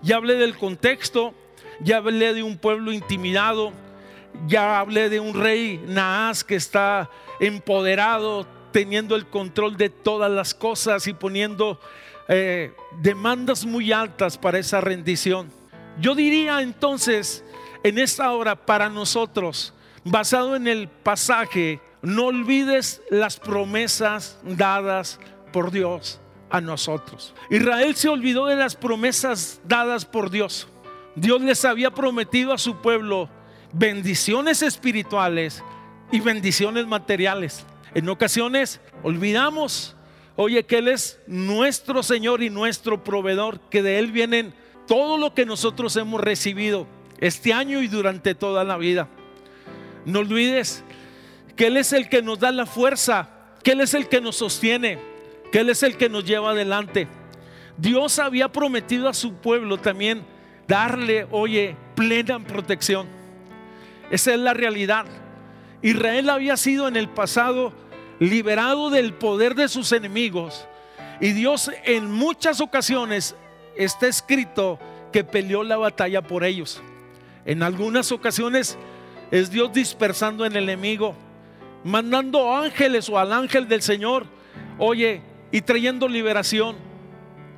Ya 0.00 0.16
hablé 0.16 0.36
del 0.36 0.56
contexto, 0.56 1.34
ya 1.80 1.98
hablé 1.98 2.32
de 2.32 2.42
un 2.42 2.56
pueblo 2.56 2.90
intimidado, 2.90 3.74
ya 4.46 4.80
hablé 4.80 5.08
de 5.08 5.20
un 5.20 5.34
rey 5.34 5.82
Naas 5.86 6.44
que 6.44 6.56
está 6.56 7.10
empoderado, 7.40 8.46
teniendo 8.72 9.16
el 9.16 9.26
control 9.26 9.76
de 9.76 9.88
todas 9.88 10.30
las 10.30 10.54
cosas 10.54 11.06
y 11.06 11.12
poniendo 11.12 11.80
eh, 12.28 12.72
demandas 13.00 13.64
muy 13.64 13.92
altas 13.92 14.36
para 14.36 14.58
esa 14.58 14.80
rendición. 14.80 15.50
Yo 16.00 16.14
diría 16.14 16.60
entonces, 16.60 17.44
en 17.82 17.98
esta 17.98 18.30
hora, 18.32 18.54
para 18.54 18.88
nosotros, 18.88 19.72
basado 20.04 20.56
en 20.56 20.66
el 20.66 20.88
pasaje, 20.88 21.80
no 22.02 22.26
olvides 22.26 23.02
las 23.10 23.38
promesas 23.38 24.38
dadas 24.44 25.18
por 25.52 25.70
Dios 25.70 26.20
a 26.50 26.60
nosotros. 26.60 27.34
Israel 27.50 27.94
se 27.96 28.08
olvidó 28.08 28.46
de 28.46 28.56
las 28.56 28.76
promesas 28.76 29.60
dadas 29.64 30.04
por 30.04 30.30
Dios. 30.30 30.68
Dios 31.14 31.40
les 31.40 31.64
había 31.64 31.90
prometido 31.90 32.52
a 32.52 32.58
su 32.58 32.76
pueblo 32.76 33.30
bendiciones 33.72 34.62
espirituales 34.62 35.62
y 36.10 36.20
bendiciones 36.20 36.86
materiales. 36.86 37.64
En 37.94 38.08
ocasiones 38.08 38.80
olvidamos 39.02 39.96
Oye, 40.36 40.64
que 40.64 40.78
Él 40.78 40.88
es 40.88 41.18
nuestro 41.26 42.02
Señor 42.02 42.42
y 42.42 42.50
nuestro 42.50 43.02
proveedor, 43.02 43.58
que 43.70 43.82
de 43.82 43.98
Él 43.98 44.12
vienen 44.12 44.52
todo 44.86 45.16
lo 45.16 45.32
que 45.32 45.46
nosotros 45.46 45.96
hemos 45.96 46.20
recibido 46.20 46.86
este 47.18 47.54
año 47.54 47.80
y 47.80 47.88
durante 47.88 48.34
toda 48.34 48.62
la 48.62 48.76
vida. 48.76 49.08
No 50.04 50.18
olvides 50.18 50.84
que 51.56 51.68
Él 51.68 51.78
es 51.78 51.94
el 51.94 52.10
que 52.10 52.20
nos 52.20 52.38
da 52.38 52.52
la 52.52 52.66
fuerza, 52.66 53.30
que 53.64 53.72
Él 53.72 53.80
es 53.80 53.94
el 53.94 54.08
que 54.08 54.20
nos 54.20 54.36
sostiene, 54.36 54.98
que 55.50 55.60
Él 55.60 55.70
es 55.70 55.82
el 55.82 55.96
que 55.96 56.10
nos 56.10 56.26
lleva 56.26 56.50
adelante. 56.50 57.08
Dios 57.78 58.18
había 58.18 58.52
prometido 58.52 59.08
a 59.08 59.14
su 59.14 59.36
pueblo 59.36 59.78
también 59.78 60.22
darle, 60.68 61.26
oye, 61.30 61.76
plena 61.94 62.38
protección. 62.40 63.06
Esa 64.10 64.34
es 64.34 64.40
la 64.40 64.54
realidad. 64.54 65.06
Israel 65.82 66.30
había 66.30 66.56
sido 66.56 66.88
en 66.88 66.96
el 66.96 67.08
pasado 67.08 67.72
liberado 68.18 68.90
del 68.90 69.14
poder 69.14 69.54
de 69.54 69.68
sus 69.68 69.92
enemigos. 69.92 70.66
Y 71.20 71.32
Dios 71.32 71.70
en 71.84 72.10
muchas 72.10 72.60
ocasiones 72.60 73.34
está 73.76 74.06
escrito 74.06 74.78
que 75.12 75.24
peleó 75.24 75.62
la 75.62 75.76
batalla 75.76 76.22
por 76.22 76.44
ellos. 76.44 76.82
En 77.44 77.62
algunas 77.62 78.12
ocasiones 78.12 78.76
es 79.30 79.50
Dios 79.50 79.72
dispersando 79.72 80.44
el 80.44 80.56
enemigo, 80.56 81.14
mandando 81.84 82.54
ángeles 82.54 83.08
o 83.08 83.18
al 83.18 83.32
ángel 83.32 83.68
del 83.68 83.82
Señor, 83.82 84.26
oye, 84.78 85.22
y 85.52 85.60
trayendo 85.60 86.08
liberación. 86.08 86.76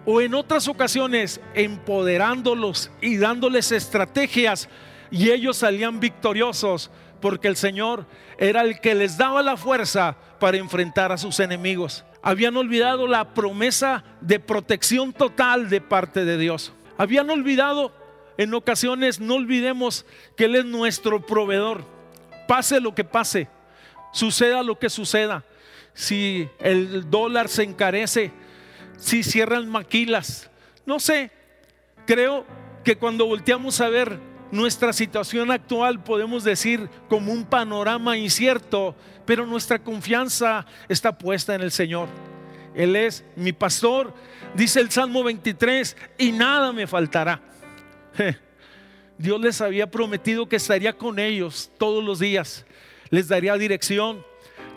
O 0.04 0.20
en 0.20 0.34
otras 0.34 0.68
ocasiones 0.68 1.40
empoderándolos 1.54 2.90
y 3.00 3.16
dándoles 3.16 3.72
estrategias 3.72 4.68
y 5.10 5.30
ellos 5.30 5.56
salían 5.56 6.00
victoriosos 6.00 6.90
porque 7.20 7.48
el 7.48 7.56
Señor 7.56 8.06
era 8.38 8.62
el 8.62 8.80
que 8.80 8.94
les 8.94 9.18
daba 9.18 9.42
la 9.42 9.56
fuerza 9.56 10.16
para 10.38 10.58
enfrentar 10.58 11.12
a 11.12 11.18
sus 11.18 11.40
enemigos. 11.40 12.04
Habían 12.22 12.56
olvidado 12.56 13.06
la 13.06 13.34
promesa 13.34 14.04
de 14.20 14.40
protección 14.40 15.12
total 15.12 15.68
de 15.68 15.80
parte 15.80 16.24
de 16.24 16.38
Dios. 16.38 16.72
Habían 16.96 17.30
olvidado, 17.30 17.92
en 18.36 18.54
ocasiones 18.54 19.20
no 19.20 19.34
olvidemos 19.34 20.04
que 20.36 20.44
Él 20.44 20.56
es 20.56 20.64
nuestro 20.64 21.24
proveedor. 21.24 21.84
Pase 22.46 22.80
lo 22.80 22.94
que 22.94 23.04
pase, 23.04 23.48
suceda 24.12 24.62
lo 24.62 24.78
que 24.78 24.90
suceda. 24.90 25.44
Si 25.94 26.48
el 26.60 27.10
dólar 27.10 27.48
se 27.48 27.64
encarece, 27.64 28.32
si 28.96 29.22
cierran 29.22 29.68
maquilas, 29.68 30.50
no 30.86 31.00
sé, 31.00 31.30
creo 32.06 32.46
que 32.84 32.96
cuando 32.96 33.26
volteamos 33.26 33.80
a 33.80 33.88
ver 33.88 34.18
nuestra 34.50 34.92
situación 34.92 35.50
actual 35.50 36.02
podemos 36.02 36.44
decir 36.44 36.88
como 37.08 37.32
un 37.32 37.44
panorama 37.44 38.16
incierto, 38.16 38.94
pero 39.26 39.46
nuestra 39.46 39.78
confianza 39.78 40.66
está 40.88 41.16
puesta 41.16 41.54
en 41.54 41.62
el 41.62 41.70
Señor. 41.70 42.08
Él 42.74 42.96
es 42.96 43.24
mi 43.36 43.52
pastor, 43.52 44.14
dice 44.54 44.80
el 44.80 44.90
Salmo 44.90 45.22
23, 45.24 45.96
y 46.18 46.32
nada 46.32 46.72
me 46.72 46.86
faltará. 46.86 47.40
Dios 49.18 49.40
les 49.40 49.60
había 49.60 49.90
prometido 49.90 50.48
que 50.48 50.56
estaría 50.56 50.92
con 50.92 51.18
ellos 51.18 51.70
todos 51.76 52.04
los 52.04 52.20
días, 52.20 52.64
les 53.10 53.28
daría 53.28 53.54
dirección, 53.56 54.24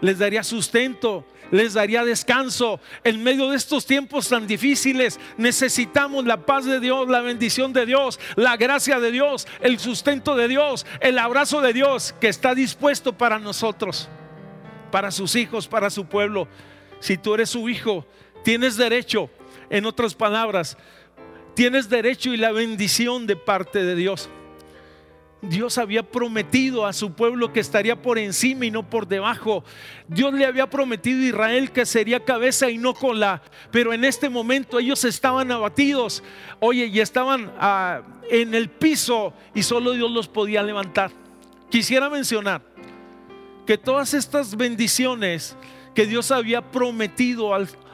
les 0.01 0.17
daría 0.17 0.43
sustento, 0.43 1.25
les 1.51 1.73
daría 1.73 2.03
descanso. 2.03 2.79
En 3.03 3.21
medio 3.23 3.49
de 3.49 3.57
estos 3.57 3.85
tiempos 3.85 4.29
tan 4.29 4.47
difíciles 4.47 5.19
necesitamos 5.37 6.25
la 6.25 6.45
paz 6.45 6.65
de 6.65 6.79
Dios, 6.79 7.07
la 7.07 7.21
bendición 7.21 7.73
de 7.73 7.85
Dios, 7.85 8.19
la 8.35 8.57
gracia 8.57 8.99
de 8.99 9.11
Dios, 9.11 9.47
el 9.61 9.79
sustento 9.79 10.35
de 10.35 10.47
Dios, 10.47 10.85
el 10.99 11.19
abrazo 11.19 11.61
de 11.61 11.73
Dios 11.73 12.15
que 12.19 12.29
está 12.29 12.55
dispuesto 12.55 13.17
para 13.17 13.37
nosotros, 13.39 14.09
para 14.91 15.11
sus 15.11 15.35
hijos, 15.35 15.67
para 15.67 15.89
su 15.89 16.05
pueblo. 16.05 16.47
Si 16.99 17.17
tú 17.17 17.35
eres 17.35 17.49
su 17.49 17.69
hijo, 17.69 18.05
tienes 18.43 18.77
derecho, 18.77 19.29
en 19.69 19.85
otras 19.85 20.15
palabras, 20.15 20.77
tienes 21.55 21.89
derecho 21.89 22.33
y 22.33 22.37
la 22.37 22.51
bendición 22.51 23.27
de 23.27 23.35
parte 23.35 23.83
de 23.83 23.95
Dios. 23.95 24.29
Dios 25.41 25.79
había 25.79 26.03
prometido 26.03 26.85
a 26.85 26.93
su 26.93 27.13
pueblo 27.13 27.51
que 27.51 27.59
estaría 27.59 27.99
por 27.99 28.19
encima 28.19 28.65
y 28.65 28.71
no 28.71 28.87
por 28.87 29.07
debajo. 29.07 29.63
Dios 30.07 30.33
le 30.33 30.45
había 30.45 30.69
prometido 30.69 31.19
a 31.19 31.23
Israel 31.23 31.71
que 31.71 31.85
sería 31.85 32.23
cabeza 32.23 32.69
y 32.69 32.77
no 32.77 32.93
cola. 32.93 33.41
Pero 33.71 33.91
en 33.91 34.05
este 34.05 34.29
momento 34.29 34.77
ellos 34.77 35.03
estaban 35.03 35.51
abatidos. 35.51 36.23
Oye, 36.59 36.85
y 36.85 36.99
estaban 36.99 37.51
ah, 37.59 38.01
en 38.29 38.53
el 38.53 38.69
piso 38.69 39.33
y 39.55 39.63
solo 39.63 39.93
Dios 39.93 40.11
los 40.11 40.27
podía 40.27 40.61
levantar. 40.61 41.11
Quisiera 41.69 42.09
mencionar 42.09 42.61
que 43.65 43.79
todas 43.79 44.13
estas 44.13 44.55
bendiciones 44.55 45.55
que 45.95 46.05
Dios 46.05 46.29
había 46.31 46.71
prometido 46.71 47.51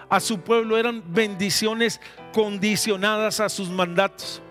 a 0.10 0.20
su 0.20 0.42
pueblo 0.42 0.78
eran 0.78 1.02
bendiciones 1.14 2.02
condicionadas 2.34 3.40
a 3.40 3.48
sus 3.48 3.70
mandatos. 3.70 4.42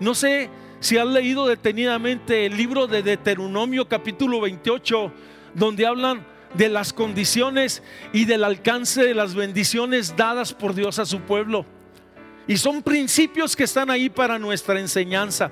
No 0.00 0.14
sé 0.14 0.50
si 0.86 0.98
has 0.98 1.08
leído 1.08 1.48
detenidamente 1.48 2.46
el 2.46 2.56
libro 2.56 2.86
de 2.86 3.02
Deuteronomio 3.02 3.88
capítulo 3.88 4.40
28, 4.42 5.12
donde 5.52 5.84
hablan 5.84 6.24
de 6.54 6.68
las 6.68 6.92
condiciones 6.92 7.82
y 8.12 8.24
del 8.24 8.44
alcance 8.44 9.02
de 9.02 9.12
las 9.12 9.34
bendiciones 9.34 10.14
dadas 10.16 10.54
por 10.54 10.76
Dios 10.76 11.00
a 11.00 11.04
su 11.04 11.22
pueblo. 11.22 11.66
Y 12.46 12.56
son 12.56 12.84
principios 12.84 13.56
que 13.56 13.64
están 13.64 13.90
ahí 13.90 14.08
para 14.08 14.38
nuestra 14.38 14.78
enseñanza. 14.78 15.50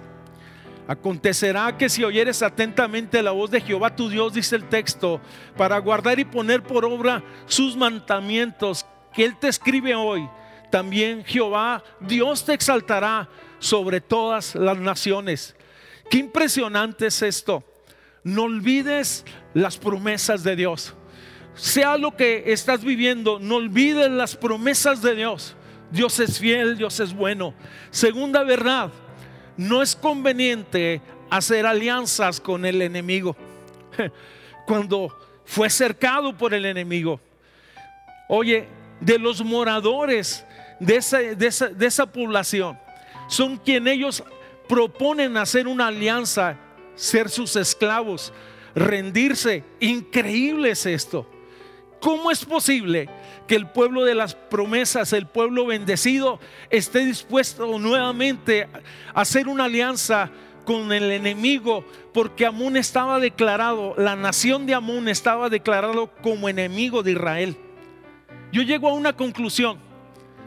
Acontecerá 0.86 1.76
que 1.76 1.88
si 1.88 2.04
oyeres 2.04 2.40
atentamente 2.40 3.20
la 3.20 3.32
voz 3.32 3.50
de 3.50 3.60
Jehová 3.60 3.96
tu 3.96 4.08
Dios, 4.08 4.34
dice 4.34 4.54
el 4.54 4.68
texto, 4.68 5.20
para 5.56 5.76
guardar 5.78 6.20
y 6.20 6.24
poner 6.24 6.62
por 6.62 6.84
obra 6.84 7.24
sus 7.46 7.76
mandamientos 7.76 8.86
que 9.12 9.24
Él 9.24 9.36
te 9.36 9.48
escribe 9.48 9.96
hoy, 9.96 10.28
también 10.70 11.24
Jehová, 11.24 11.82
Dios 11.98 12.44
te 12.44 12.52
exaltará 12.52 13.28
sobre 13.64 14.02
todas 14.02 14.54
las 14.54 14.76
naciones. 14.76 15.56
Qué 16.10 16.18
impresionante 16.18 17.06
es 17.06 17.22
esto. 17.22 17.64
No 18.22 18.42
olvides 18.42 19.24
las 19.54 19.78
promesas 19.78 20.44
de 20.44 20.54
Dios. 20.54 20.92
Sea 21.54 21.96
lo 21.96 22.14
que 22.14 22.52
estás 22.52 22.84
viviendo, 22.84 23.38
no 23.38 23.56
olvides 23.56 24.10
las 24.10 24.36
promesas 24.36 25.00
de 25.00 25.14
Dios. 25.14 25.56
Dios 25.90 26.20
es 26.20 26.38
fiel, 26.38 26.76
Dios 26.76 27.00
es 27.00 27.14
bueno. 27.14 27.54
Segunda 27.90 28.42
verdad, 28.42 28.90
no 29.56 29.80
es 29.80 29.96
conveniente 29.96 31.00
hacer 31.30 31.64
alianzas 31.64 32.40
con 32.40 32.66
el 32.66 32.82
enemigo. 32.82 33.34
Cuando 34.66 35.16
fue 35.46 35.70
cercado 35.70 36.36
por 36.36 36.52
el 36.52 36.66
enemigo. 36.66 37.18
Oye, 38.28 38.68
de 39.00 39.18
los 39.18 39.42
moradores 39.42 40.44
de 40.80 40.96
esa, 40.96 41.18
de 41.18 41.86
esa, 41.86 42.06
población, 42.06 42.78
son 43.26 43.56
quien 43.56 43.88
ellos 43.88 44.22
proponen 44.68 45.36
hacer 45.36 45.66
una 45.68 45.88
alianza, 45.88 46.56
ser 46.94 47.28
sus 47.28 47.56
esclavos, 47.56 48.32
rendirse. 48.74 49.64
Increíble 49.80 50.70
es 50.70 50.86
esto. 50.86 51.26
¿Cómo 52.00 52.30
es 52.30 52.44
posible 52.44 53.08
que 53.46 53.54
el 53.54 53.66
pueblo 53.66 54.04
de 54.04 54.14
las 54.14 54.34
promesas, 54.34 55.12
el 55.14 55.26
pueblo 55.26 55.66
bendecido, 55.66 56.38
esté 56.68 57.04
dispuesto 57.04 57.78
nuevamente 57.78 58.68
a 59.14 59.20
hacer 59.22 59.48
una 59.48 59.64
alianza 59.64 60.30
con 60.66 60.92
el 60.92 61.10
enemigo? 61.10 61.82
Porque 62.12 62.44
Amón 62.44 62.76
estaba 62.76 63.18
declarado, 63.20 63.94
la 63.96 64.16
nación 64.16 64.66
de 64.66 64.74
Amón 64.74 65.08
estaba 65.08 65.48
declarado 65.48 66.10
como 66.22 66.50
enemigo 66.50 67.02
de 67.02 67.12
Israel. 67.12 67.56
Yo 68.52 68.60
llego 68.62 68.90
a 68.90 68.92
una 68.92 69.14
conclusión. 69.14 69.78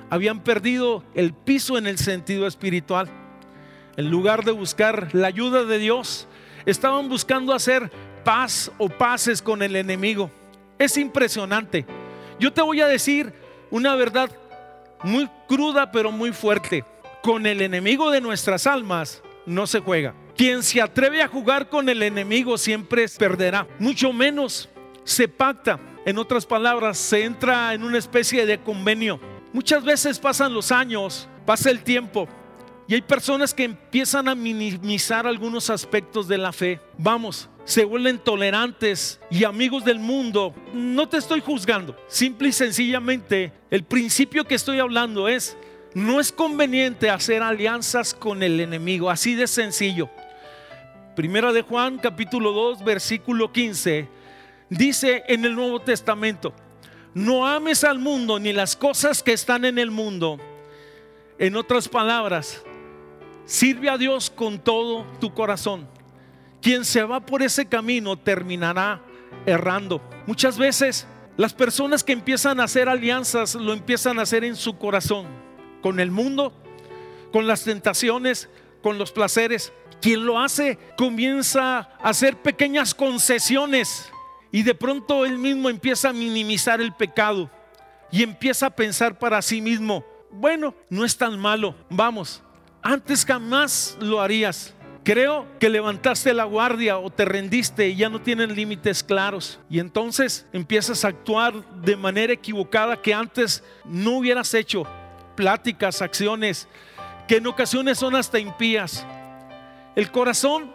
Habían 0.10 0.44
perdido 0.44 1.04
el 1.14 1.34
piso 1.34 1.78
en 1.78 1.88
el 1.88 1.98
sentido 1.98 2.48
espiritual. 2.48 3.10
En 3.98 4.10
lugar 4.10 4.46
de 4.46 4.52
buscar 4.52 5.10
la 5.14 5.28
ayuda 5.28 5.64
de 5.64 5.80
Dios, 5.80 6.28
estaban 6.66 7.10
buscando 7.10 7.54
hacer 7.54 7.92
paz 8.24 8.72
o 8.78 8.90
paces 8.90 9.42
con 9.42 9.62
el 9.64 9.76
enemigo. 9.76 10.30
Es 10.78 10.98
impresionante. 10.98 11.86
Yo 12.40 12.54
te 12.54 12.62
voy 12.62 12.82
a 12.82 12.88
decir 12.88 13.34
una 13.72 13.96
verdad 13.96 14.30
muy 15.04 15.30
cruda 15.48 15.92
pero 15.92 16.12
muy 16.12 16.32
fuerte. 16.32 16.86
Con 17.24 17.46
el 17.46 17.62
enemigo 17.62 18.12
de 18.12 18.22
nuestras 18.22 18.68
almas 18.68 19.22
no 19.46 19.68
se 19.68 19.80
juega. 19.80 20.14
Quien 20.36 20.62
se 20.62 20.82
atreve 20.82 21.24
a 21.24 21.28
jugar 21.28 21.68
con 21.68 21.90
el 21.90 22.04
enemigo 22.04 22.58
siempre 22.58 23.08
perderá. 23.18 23.68
Mucho 23.80 24.14
menos 24.14 24.70
se 25.04 25.28
pacta. 25.28 25.80
En 26.06 26.18
otras 26.18 26.46
palabras, 26.46 26.98
se 26.98 27.24
entra 27.24 27.74
en 27.74 27.84
una 27.84 27.98
especie 27.98 28.46
de 28.46 28.60
convenio. 28.60 29.20
Muchas 29.54 29.84
veces 29.84 30.20
pasan 30.20 30.54
los 30.54 30.72
años, 30.72 31.28
pasa 31.46 31.70
el 31.70 31.84
tiempo 31.84 32.28
y 32.88 32.94
hay 32.94 33.02
personas 33.02 33.54
que 33.54 33.66
empiezan 33.66 34.30
a 34.30 34.36
minimizar 34.36 35.28
algunos 35.28 35.70
aspectos 35.70 36.28
de 36.28 36.38
la 36.38 36.54
fe. 36.54 36.80
Vamos, 36.98 37.50
se 37.66 37.84
vuelven 37.84 38.18
tolerantes 38.18 39.20
y 39.30 39.44
amigos 39.44 39.84
del 39.84 40.00
mundo. 40.00 40.56
No 40.74 41.10
te 41.10 41.18
estoy 41.18 41.42
juzgando. 41.42 41.98
Simple 42.08 42.48
y 42.48 42.54
sencillamente, 42.54 43.52
el 43.70 43.84
principio 43.84 44.46
que 44.46 44.56
estoy 44.56 44.80
hablando 44.80 45.28
es, 45.28 45.58
no 45.94 46.22
es 46.22 46.32
conveniente 46.32 47.10
hacer 47.10 47.44
alianzas 47.44 48.14
con 48.14 48.42
el 48.42 48.62
enemigo. 48.62 49.10
Así 49.10 49.36
de 49.36 49.48
sencillo. 49.48 50.10
Primera 51.14 51.52
de 51.52 51.64
Juan, 51.64 51.98
capítulo 51.98 52.54
2, 52.54 52.86
versículo 52.86 53.52
15. 53.52 54.08
Dice 54.70 55.24
en 55.28 55.44
el 55.44 55.56
Nuevo 55.56 55.82
Testamento, 55.82 56.54
no 57.18 57.48
ames 57.48 57.84
al 57.84 58.00
mundo 58.00 58.40
ni 58.40 58.54
las 58.54 58.76
cosas 58.76 59.24
que 59.24 59.34
están 59.34 59.66
en 59.66 59.78
el 59.78 59.92
mundo. 59.92 60.40
En 61.40 61.56
otras 61.56 61.88
palabras, 61.88 62.64
Sirve 63.48 63.90
a 63.90 63.98
Dios 63.98 64.30
con 64.30 64.60
todo 64.60 65.06
tu 65.22 65.34
corazón. 65.34 65.88
Quien 66.62 66.84
se 66.84 67.02
va 67.04 67.26
por 67.26 67.42
ese 67.42 67.66
camino 67.66 68.18
terminará 68.18 69.02
errando. 69.46 70.02
Muchas 70.26 70.58
veces 70.58 71.08
las 71.38 71.54
personas 71.54 72.04
que 72.04 72.12
empiezan 72.12 72.60
a 72.60 72.66
hacer 72.66 72.90
alianzas 72.90 73.56
lo 73.56 73.72
empiezan 73.72 74.20
a 74.20 74.24
hacer 74.24 74.44
en 74.44 74.58
su 74.58 74.78
corazón, 74.78 75.28
con 75.82 76.02
el 76.02 76.12
mundo, 76.12 76.52
con 77.32 77.48
las 77.48 77.64
tentaciones, 77.64 78.50
con 78.84 78.98
los 78.98 79.14
placeres. 79.14 79.72
Quien 80.02 80.26
lo 80.26 80.42
hace 80.42 80.78
comienza 80.98 81.78
a 81.78 82.10
hacer 82.10 82.36
pequeñas 82.42 82.94
concesiones 82.94 84.12
y 84.58 84.64
de 84.64 84.74
pronto 84.74 85.24
él 85.24 85.38
mismo 85.38 85.70
empieza 85.70 86.10
a 86.10 86.14
minimizar 86.14 86.82
el 86.82 86.92
pecado 86.92 87.48
y 88.12 88.24
empieza 88.24 88.66
a 88.66 88.70
pensar 88.72 89.20
para 89.20 89.40
sí 89.44 89.62
mismo, 89.62 90.04
bueno, 90.32 90.74
no 90.90 91.06
es 91.06 91.16
tan 91.16 91.38
malo, 91.38 91.76
vamos, 91.92 92.42
antes 92.82 93.24
jamás 93.24 93.96
lo 94.02 94.20
harías. 94.20 94.74
Creo 95.04 95.46
que 95.60 95.70
levantaste 95.70 96.34
la 96.34 96.46
guardia 96.46 96.98
o 96.98 97.12
te 97.12 97.24
rendiste 97.24 97.90
y 97.90 97.98
ya 97.98 98.10
no 98.10 98.20
tienen 98.20 98.56
límites 98.56 99.04
claros. 99.04 99.60
Y 99.70 99.78
entonces 99.78 100.48
empiezas 100.52 101.06
a 101.06 101.10
actuar 101.10 101.54
de 101.84 101.96
manera 101.96 102.34
equivocada 102.34 103.00
que 103.00 103.14
antes 103.14 103.64
no 103.86 104.18
hubieras 104.18 104.56
hecho. 104.56 104.88
Pláticas, 105.36 106.02
acciones, 106.02 106.68
que 107.28 107.36
en 107.36 107.46
ocasiones 107.46 108.00
son 108.00 108.16
hasta 108.16 108.40
impías. 108.40 109.06
El 109.96 110.10
corazón 110.10 110.74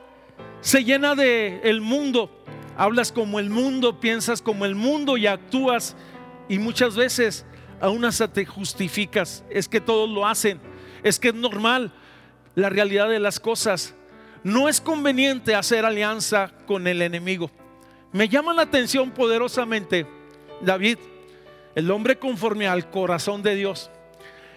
se 0.61 0.85
llena 0.85 1.16
de 1.16 1.62
el 1.64 1.81
mundo. 1.81 2.41
Hablas 2.76 3.12
como 3.12 3.38
el 3.38 3.50
mundo, 3.50 4.00
piensas 4.00 4.42
como 4.42 4.64
el 4.64 4.74
mundo 4.74 5.16
y 5.16 5.26
actúas. 5.26 5.96
Y 6.48 6.58
muchas 6.58 6.96
veces 6.96 7.44
aún 7.80 8.04
hasta 8.04 8.28
te 8.28 8.46
justificas. 8.46 9.44
Es 9.50 9.68
que 9.68 9.80
todos 9.80 10.08
lo 10.08 10.26
hacen. 10.26 10.61
Es 11.02 11.18
que 11.18 11.28
es 11.28 11.35
normal 11.35 11.92
la 12.54 12.68
realidad 12.68 13.08
de 13.08 13.20
las 13.20 13.40
cosas. 13.40 13.94
No 14.44 14.68
es 14.68 14.80
conveniente 14.80 15.54
hacer 15.54 15.85
alianza 15.85 16.52
con 16.66 16.87
el 16.87 17.02
enemigo. 17.02 17.50
Me 18.12 18.28
llama 18.28 18.52
la 18.52 18.62
atención 18.62 19.11
poderosamente 19.11 20.06
David, 20.61 20.98
el 21.74 21.90
hombre 21.90 22.18
conforme 22.18 22.68
al 22.68 22.90
corazón 22.90 23.42
de 23.42 23.54
Dios. 23.54 23.90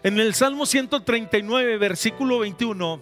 En 0.04 0.20
el 0.20 0.34
Salmo 0.34 0.66
139, 0.66 1.78
versículo 1.78 2.40
21, 2.40 3.02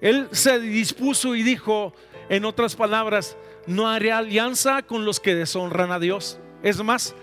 él 0.00 0.28
se 0.30 0.60
dispuso 0.60 1.34
y 1.34 1.42
dijo, 1.42 1.94
en 2.28 2.44
otras 2.44 2.76
palabras, 2.76 3.36
no 3.66 3.88
haré 3.88 4.12
alianza 4.12 4.82
con 4.82 5.04
los 5.04 5.20
que 5.20 5.34
deshonran 5.34 5.90
a 5.92 5.98
Dios. 5.98 6.38
Es 6.62 6.82
más, 6.82 7.14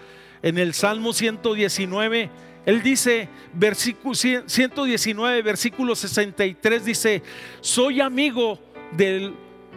en 0.42 0.58
el 0.58 0.74
Salmo 0.74 1.14
119, 1.14 2.30
él 2.66 2.82
dice, 2.82 3.30
versículo 3.54 4.16
119, 4.16 5.42
versículo 5.42 5.96
63, 5.96 6.86
dice, 6.86 7.24
soy 7.62 8.02
amigo 8.02 8.60
de, 8.92 9.34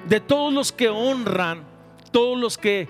de 0.09 0.21
todos 0.21 0.53
los 0.53 0.73
que 0.73 0.89
honran, 0.89 1.65
todos 2.13 2.39
los 2.39 2.59
que 2.59 2.89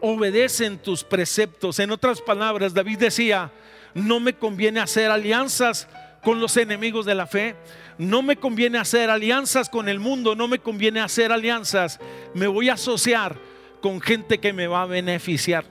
obedecen 0.00 0.78
tus 0.78 1.04
preceptos. 1.04 1.78
En 1.78 1.90
otras 1.90 2.20
palabras, 2.20 2.74
David 2.74 2.98
decía, 2.98 3.50
no 3.94 4.20
me 4.20 4.34
conviene 4.34 4.80
hacer 4.80 5.10
alianzas 5.10 5.88
con 6.22 6.40
los 6.40 6.56
enemigos 6.56 7.06
de 7.06 7.14
la 7.14 7.26
fe, 7.26 7.56
no 7.98 8.22
me 8.22 8.36
conviene 8.36 8.78
hacer 8.78 9.10
alianzas 9.10 9.68
con 9.68 9.88
el 9.88 10.00
mundo, 10.00 10.34
no 10.34 10.48
me 10.48 10.58
conviene 10.58 11.00
hacer 11.00 11.32
alianzas, 11.32 11.98
me 12.34 12.46
voy 12.46 12.68
a 12.68 12.74
asociar 12.74 13.36
con 13.80 14.00
gente 14.00 14.38
que 14.38 14.52
me 14.52 14.66
va 14.66 14.82
a 14.82 14.86
beneficiar. 14.86 15.64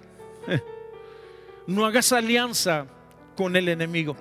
No 1.68 1.86
hagas 1.86 2.14
alianza 2.14 2.86
con 3.36 3.58
el 3.58 3.68
enemigo. 3.68 4.16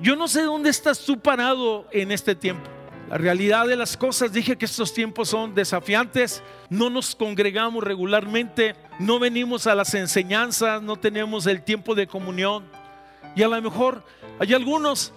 Yo 0.00 0.16
no 0.16 0.26
sé 0.26 0.40
dónde 0.40 0.70
estás 0.70 1.04
tú 1.04 1.20
parado 1.20 1.86
en 1.92 2.10
este 2.10 2.34
tiempo. 2.34 2.66
La 3.10 3.18
realidad 3.18 3.66
de 3.66 3.76
las 3.76 3.96
cosas, 3.96 4.32
dije 4.32 4.56
que 4.56 4.66
estos 4.66 4.92
tiempos 4.92 5.30
son 5.30 5.54
desafiantes, 5.54 6.42
no 6.68 6.88
nos 6.88 7.14
congregamos 7.14 7.82
regularmente, 7.82 8.74
no 8.98 9.18
venimos 9.18 9.66
a 9.66 9.74
las 9.74 9.94
enseñanzas, 9.94 10.82
no 10.82 10.96
tenemos 10.96 11.46
el 11.46 11.62
tiempo 11.62 11.94
de 11.94 12.06
comunión. 12.06 12.64
Y 13.34 13.42
a 13.42 13.48
lo 13.48 13.60
mejor 13.62 14.04
hay 14.38 14.52
algunos 14.54 15.12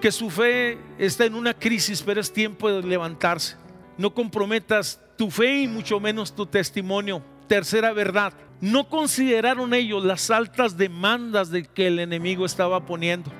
que 0.00 0.12
su 0.12 0.30
fe 0.30 0.78
está 0.98 1.24
en 1.24 1.34
una 1.34 1.54
crisis, 1.54 2.02
pero 2.02 2.20
es 2.20 2.32
tiempo 2.32 2.70
de 2.70 2.82
levantarse. 2.82 3.56
No 3.96 4.14
comprometas 4.14 5.00
tu 5.16 5.30
fe 5.30 5.62
y 5.62 5.68
mucho 5.68 6.00
menos 6.00 6.34
tu 6.34 6.46
testimonio. 6.46 7.22
Tercera 7.48 7.92
verdad, 7.92 8.32
no 8.60 8.88
consideraron 8.88 9.74
ellos 9.74 10.04
las 10.04 10.30
altas 10.30 10.76
demandas 10.76 11.50
de 11.50 11.64
que 11.64 11.86
el 11.88 11.98
enemigo 11.98 12.44
estaba 12.44 12.84
poniendo. 12.84 13.30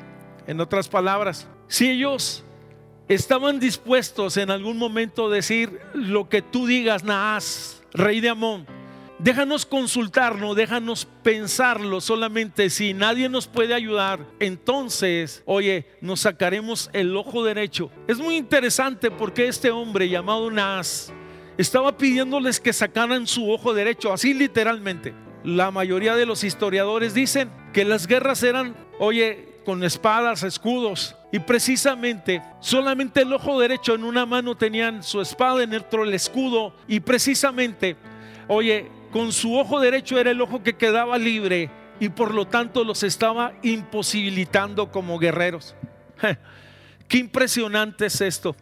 En 0.47 0.61
otras 0.61 0.89
palabras, 0.89 1.47
si 1.69 1.91
ellos 1.91 2.45
estaban 3.09 3.61
dispuestos 3.61 4.37
en 4.37 4.51
algún 4.51 4.79
momento 4.79 5.27
a 5.27 5.35
decir 5.35 5.81
lo 5.95 6.29
que 6.29 6.43
tú 6.43 6.67
digas, 6.67 7.05
Naas, 7.05 7.83
rey 7.93 8.21
de 8.21 8.31
Amón, 8.31 8.67
déjanos 9.19 9.67
consultarnos, 9.67 10.57
déjanos 10.57 11.07
pensarlo 11.23 12.01
solamente. 12.01 12.71
Si 12.71 12.95
nadie 12.95 13.29
nos 13.29 13.47
puede 13.47 13.75
ayudar, 13.75 14.21
entonces, 14.39 15.43
oye, 15.45 15.87
nos 16.01 16.21
sacaremos 16.21 16.91
el 16.93 17.17
ojo 17.17 17.45
derecho. 17.45 17.91
Es 18.07 18.19
muy 18.19 18.37
interesante 18.37 19.11
porque 19.11 19.49
este 19.49 19.71
hombre 19.71 20.09
llamado 20.09 20.51
Naas 20.51 21.13
estaba 21.57 21.97
pidiéndoles 21.97 22.61
que 22.61 22.73
sacaran 22.73 23.27
su 23.27 23.51
ojo 23.51 23.75
derecho, 23.75 24.13
así 24.13 24.35
literalmente. 24.35 25.15
La 25.45 25.71
mayoría 25.71 26.17
de 26.17 26.27
los 26.27 26.45
historiadores 26.45 27.15
dicen 27.15 27.51
que 27.73 27.85
las 27.85 28.07
guerras 28.07 28.43
eran, 28.43 28.77
oye, 28.99 29.49
con 29.65 29.85
espadas, 29.85 30.43
escudos. 30.43 31.15
Y 31.31 31.41
precisamente, 31.41 32.43
solamente 32.61 33.23
el 33.23 33.33
ojo 33.33 33.61
derecho 33.61 33.95
en 33.95 34.05
una 34.05 34.25
mano 34.25 34.57
tenían 34.57 35.03
su 35.03 35.21
espada, 35.21 35.63
en 35.63 35.75
otro 35.75 36.05
el 36.05 36.15
escudo. 36.15 36.75
Y 36.87 37.01
precisamente, 37.01 37.97
oye, 38.49 38.91
con 39.13 39.33
su 39.33 39.57
ojo 39.57 39.81
derecho 39.81 40.19
era 40.19 40.31
el 40.31 40.41
ojo 40.41 40.63
que 40.63 40.77
quedaba 40.77 41.19
libre 41.19 41.71
y 42.01 42.09
por 42.09 42.35
lo 42.35 42.47
tanto 42.47 42.85
los 42.85 43.03
estaba 43.03 43.55
imposibilitando 43.63 44.91
como 44.91 45.19
guerreros. 45.19 45.75
Qué 47.09 47.19
impresionante 47.19 48.07
es 48.07 48.21
esto. 48.21 48.55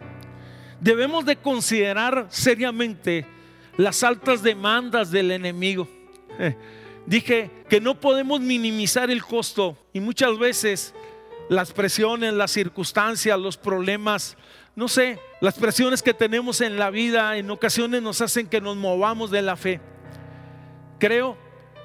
Debemos 0.80 1.24
de 1.24 1.36
considerar 1.36 2.26
seriamente 2.28 3.26
las 3.76 4.02
altas 4.02 4.42
demandas 4.42 5.10
del 5.10 5.30
enemigo. 5.30 5.88
Dije 7.06 7.50
que 7.68 7.80
no 7.80 8.00
podemos 8.00 8.40
minimizar 8.40 9.10
el 9.10 9.22
costo 9.22 9.76
y 9.92 10.00
muchas 10.00 10.38
veces 10.38 10.94
las 11.48 11.72
presiones, 11.72 12.34
las 12.34 12.50
circunstancias, 12.50 13.38
los 13.38 13.56
problemas, 13.56 14.36
no 14.74 14.88
sé, 14.88 15.18
las 15.40 15.54
presiones 15.54 16.02
que 16.02 16.14
tenemos 16.14 16.60
en 16.60 16.78
la 16.78 16.90
vida 16.90 17.36
en 17.36 17.50
ocasiones 17.50 18.02
nos 18.02 18.20
hacen 18.20 18.48
que 18.48 18.60
nos 18.60 18.76
movamos 18.76 19.30
de 19.30 19.42
la 19.42 19.56
fe. 19.56 19.80
Creo 20.98 21.36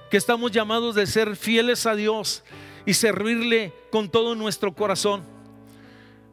que 0.09 0.17
estamos 0.17 0.51
llamados 0.51 0.95
de 0.95 1.05
ser 1.07 1.35
fieles 1.35 1.85
a 1.85 1.95
Dios 1.95 2.43
y 2.85 2.93
servirle 2.93 3.73
con 3.91 4.09
todo 4.09 4.35
nuestro 4.35 4.73
corazón. 4.73 5.23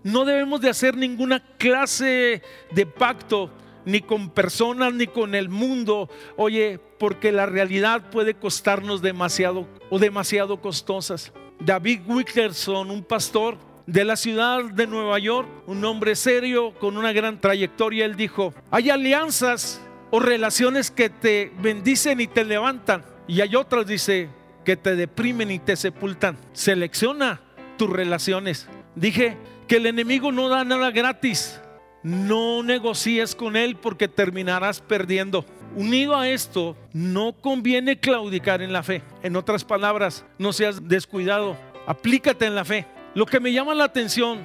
No 0.02 0.24
debemos 0.24 0.60
de 0.60 0.70
hacer 0.70 0.96
ninguna 0.96 1.40
clase 1.58 2.42
de 2.70 2.86
pacto 2.86 3.50
ni 3.84 4.00
con 4.00 4.30
personas 4.30 4.92
ni 4.92 5.06
con 5.06 5.34
el 5.34 5.48
mundo. 5.48 6.08
Oye, 6.36 6.78
porque 6.98 7.32
la 7.32 7.46
realidad 7.46 8.10
puede 8.10 8.34
costarnos 8.34 9.02
demasiado 9.02 9.66
o 9.90 9.98
demasiado 9.98 10.60
costosas. 10.60 11.32
David 11.60 12.00
Wickerson, 12.06 12.90
un 12.90 13.02
pastor 13.02 13.58
de 13.86 14.04
la 14.04 14.16
ciudad 14.16 14.64
de 14.64 14.86
Nueva 14.86 15.18
York, 15.18 15.48
un 15.66 15.84
hombre 15.84 16.14
serio 16.14 16.74
con 16.78 16.96
una 16.96 17.12
gran 17.12 17.40
trayectoria, 17.40 18.04
él 18.04 18.16
dijo, 18.16 18.52
hay 18.70 18.90
alianzas 18.90 19.80
o 20.10 20.20
relaciones 20.20 20.90
que 20.90 21.10
te 21.10 21.52
bendicen 21.60 22.20
y 22.20 22.26
te 22.26 22.44
levantan 22.44 23.04
y 23.28 23.42
hay 23.42 23.54
otras, 23.54 23.86
dice, 23.86 24.30
que 24.64 24.76
te 24.76 24.96
deprimen 24.96 25.50
y 25.50 25.58
te 25.58 25.76
sepultan. 25.76 26.38
Selecciona 26.54 27.42
tus 27.76 27.90
relaciones. 27.90 28.66
Dije 28.96 29.36
que 29.68 29.76
el 29.76 29.86
enemigo 29.86 30.32
no 30.32 30.48
da 30.48 30.64
nada 30.64 30.90
gratis. 30.90 31.60
No 32.02 32.62
negocies 32.62 33.34
con 33.34 33.54
él 33.54 33.76
porque 33.76 34.08
terminarás 34.08 34.80
perdiendo. 34.80 35.44
Unido 35.76 36.16
a 36.16 36.28
esto, 36.30 36.74
no 36.94 37.34
conviene 37.34 38.00
claudicar 38.00 38.62
en 38.62 38.72
la 38.72 38.82
fe. 38.82 39.02
En 39.22 39.36
otras 39.36 39.62
palabras, 39.62 40.24
no 40.38 40.54
seas 40.54 40.88
descuidado. 40.88 41.54
Aplícate 41.86 42.46
en 42.46 42.54
la 42.54 42.64
fe. 42.64 42.86
Lo 43.14 43.26
que 43.26 43.40
me 43.40 43.52
llama 43.52 43.74
la 43.74 43.84
atención, 43.84 44.38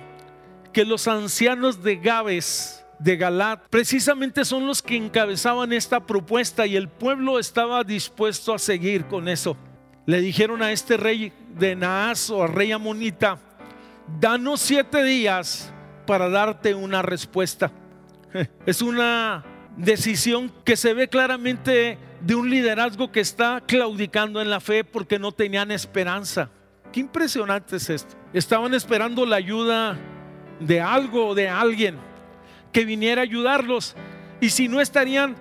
que 0.74 0.84
los 0.84 1.08
ancianos 1.08 1.84
de 1.84 1.96
Gabes, 1.96 2.83
de 3.00 3.18
Galat, 3.18 3.68
precisamente 3.70 4.46
son 4.46 4.66
los 4.66 4.82
que 4.82 4.96
encabezaban 4.96 5.74
esta 5.74 6.06
propuesta 6.06 6.66
y 6.66 6.76
el 6.76 6.88
pueblo 6.88 7.40
estaba 7.40 7.84
dispuesto 7.84 8.54
a 8.54 8.60
seguir 8.60 9.06
con 9.06 9.28
eso. 9.28 9.58
Le 10.06 10.22
dijeron 10.22 10.62
a 10.62 10.72
este 10.72 10.98
rey 10.98 11.32
de 11.58 11.76
Naas 11.76 12.30
o 12.30 12.44
al 12.44 12.54
rey 12.54 12.72
Amonita, 12.72 13.38
danos 14.20 14.62
siete 14.62 15.04
días 15.04 15.72
para 16.06 16.30
darte 16.30 16.76
una 16.76 17.02
respuesta. 17.02 17.72
Es 18.66 18.82
una 18.82 19.44
decisión 19.78 20.52
que 20.64 20.76
se 20.76 20.94
ve 20.94 21.08
claramente 21.08 21.98
de 22.22 22.36
un 22.36 22.50
liderazgo 22.50 23.12
que 23.12 23.20
está 23.20 23.62
claudicando 23.66 24.42
en 24.42 24.50
la 24.50 24.60
fe 24.60 24.84
porque 24.84 25.20
no 25.20 25.32
tenían 25.32 25.72
esperanza. 25.72 26.50
Qué 26.92 27.00
impresionante 27.00 27.76
es 27.76 27.90
esto. 27.90 28.16
Estaban 28.34 28.74
esperando 28.74 29.26
la 29.26 29.36
ayuda 29.36 29.98
de 30.60 30.80
algo 30.80 31.28
o 31.28 31.36
de 31.36 31.50
alguien 31.50 31.98
que 32.74 32.84
viniera 32.84 33.22
a 33.22 33.24
ayudarlos. 33.24 33.96
Y 34.42 34.50
si 34.50 34.68
no 34.68 34.82
estarían, 34.82 35.38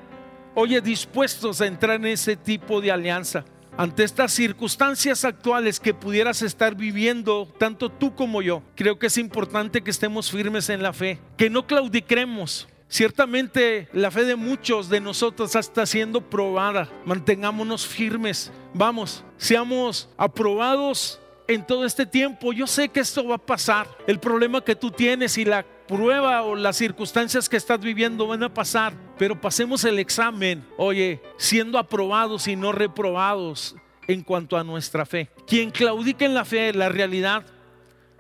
oye, 0.55 0.81
dispuestos 0.81 1.61
a 1.61 1.67
entrar 1.67 1.97
en 1.97 2.07
ese 2.07 2.37
tipo 2.37 2.81
de 2.81 2.93
alianza. 2.93 3.45
Ante 3.77 4.05
estas 4.05 4.33
circunstancias 4.33 5.25
actuales 5.25 5.81
que 5.81 5.95
pudieras 5.95 6.43
estar 6.43 6.77
viviendo, 6.77 7.49
tanto 7.59 7.89
tú 7.89 8.15
como 8.15 8.43
yo, 8.43 8.63
creo 8.77 8.99
que 8.99 9.07
es 9.07 9.17
importante 9.17 9.83
que 9.83 9.91
estemos 9.91 10.31
firmes 10.31 10.69
en 10.69 10.83
la 10.83 10.93
fe, 10.93 11.19
que 11.39 11.51
no 11.51 11.67
claudiquemos, 11.67 12.69
Ciertamente 12.93 13.89
la 13.95 14.11
fe 14.11 14.25
de 14.25 14.37
muchos 14.37 14.91
de 14.91 15.01
nosotros 15.01 15.57
está 15.57 15.87
siendo 15.87 16.21
probada. 16.21 16.91
Mantengámonos 17.07 17.87
firmes. 17.87 18.53
Vamos, 18.75 19.25
seamos 19.39 20.11
aprobados 20.19 21.19
en 21.49 21.67
todo 21.67 21.87
este 21.87 22.05
tiempo. 22.05 22.53
Yo 22.53 22.67
sé 22.67 22.91
que 22.91 23.01
esto 23.01 23.27
va 23.27 23.37
a 23.37 23.39
pasar. 23.39 23.89
El 24.07 24.21
problema 24.21 24.63
que 24.63 24.77
tú 24.77 24.91
tienes 24.91 25.39
y 25.39 25.47
la 25.47 25.65
prueba 25.87 26.43
o 26.43 26.57
las 26.57 26.77
circunstancias 26.77 27.49
que 27.49 27.57
estás 27.57 27.81
viviendo 27.81 28.27
van 28.27 28.43
a 28.43 28.53
pasar. 28.53 28.95
Pero 29.19 29.41
pasemos 29.41 29.85
el 29.85 29.99
examen, 29.99 30.67
oye, 30.77 31.21
siendo 31.37 31.79
aprobados 31.79 32.49
y 32.49 32.57
no 32.57 32.73
reprobados 32.73 33.77
en 34.09 34.23
cuanto 34.23 34.57
a 34.57 34.65
nuestra 34.65 35.07
fe. 35.07 35.31
Quien 35.47 35.71
claudica 35.71 36.25
en 36.25 36.35
la 36.35 36.45
fe, 36.45 36.73
la 36.73 36.89
realidad, 36.89 37.45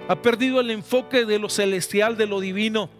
ha 0.08 0.16
perdido 0.16 0.60
el 0.60 0.70
enfoque 0.70 1.24
de 1.24 1.38
lo 1.38 1.48
celestial, 1.48 2.16
de 2.16 2.26
lo 2.26 2.40
divino 2.40 2.90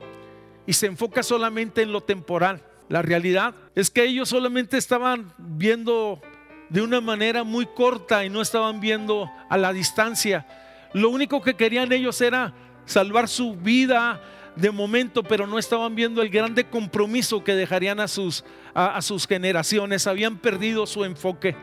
y 0.67 0.73
se 0.75 0.87
enfoca 0.87 1.23
solamente 1.23 1.83
en 1.83 1.93
lo 1.93 2.01
temporal. 2.01 2.63
La 2.89 3.03
realidad 3.03 3.55
es 3.75 3.91
que 3.91 4.05
ellos 4.05 4.29
solamente 4.29 4.77
estaban 4.77 5.33
viendo 5.39 6.21
de 6.69 6.83
una 6.83 7.01
manera 7.01 7.45
muy 7.45 7.67
corta 7.67 8.25
y 8.25 8.31
no 8.31 8.41
estaban 8.41 8.81
viendo 8.81 9.31
a 9.49 9.57
la 9.59 9.73
distancia. 9.73 10.47
Lo 10.93 11.09
único 11.11 11.43
que 11.43 11.55
querían 11.55 11.93
ellos 11.93 12.21
era 12.21 12.55
salvar 12.87 13.29
su 13.29 13.55
vida 13.57 14.23
de 14.57 14.71
momento, 14.71 15.23
pero 15.23 15.47
no 15.47 15.59
estaban 15.59 15.95
viendo 15.95 16.23
el 16.23 16.29
grande 16.29 16.65
compromiso 16.69 17.43
que 17.43 17.55
dejarían 17.55 18.01
a 18.01 18.09
sus, 18.09 18.45
a, 18.75 19.01
sus 19.03 19.27
generaciones. 19.27 20.07
Habían 20.07 20.39
perdido 20.39 20.87
su 20.87 21.05
enfoque. 21.05 21.57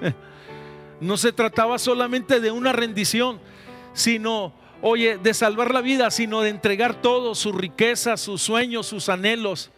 No 0.98 1.18
se 1.18 1.30
trataba 1.30 1.78
solamente 1.78 2.40
de 2.40 2.50
una 2.50 2.72
rendición, 2.72 3.38
sino 3.92 4.54
oye, 4.80 5.18
de 5.18 5.34
salvar 5.34 5.74
la 5.74 5.82
vida, 5.82 6.10
sino 6.10 6.40
de 6.40 6.48
entregar 6.48 7.02
todo, 7.02 7.34
su 7.34 7.52
riqueza, 7.52 8.16
sus 8.16 8.40
sueños, 8.40 8.86
sus 8.86 9.10
anhelos 9.10 9.70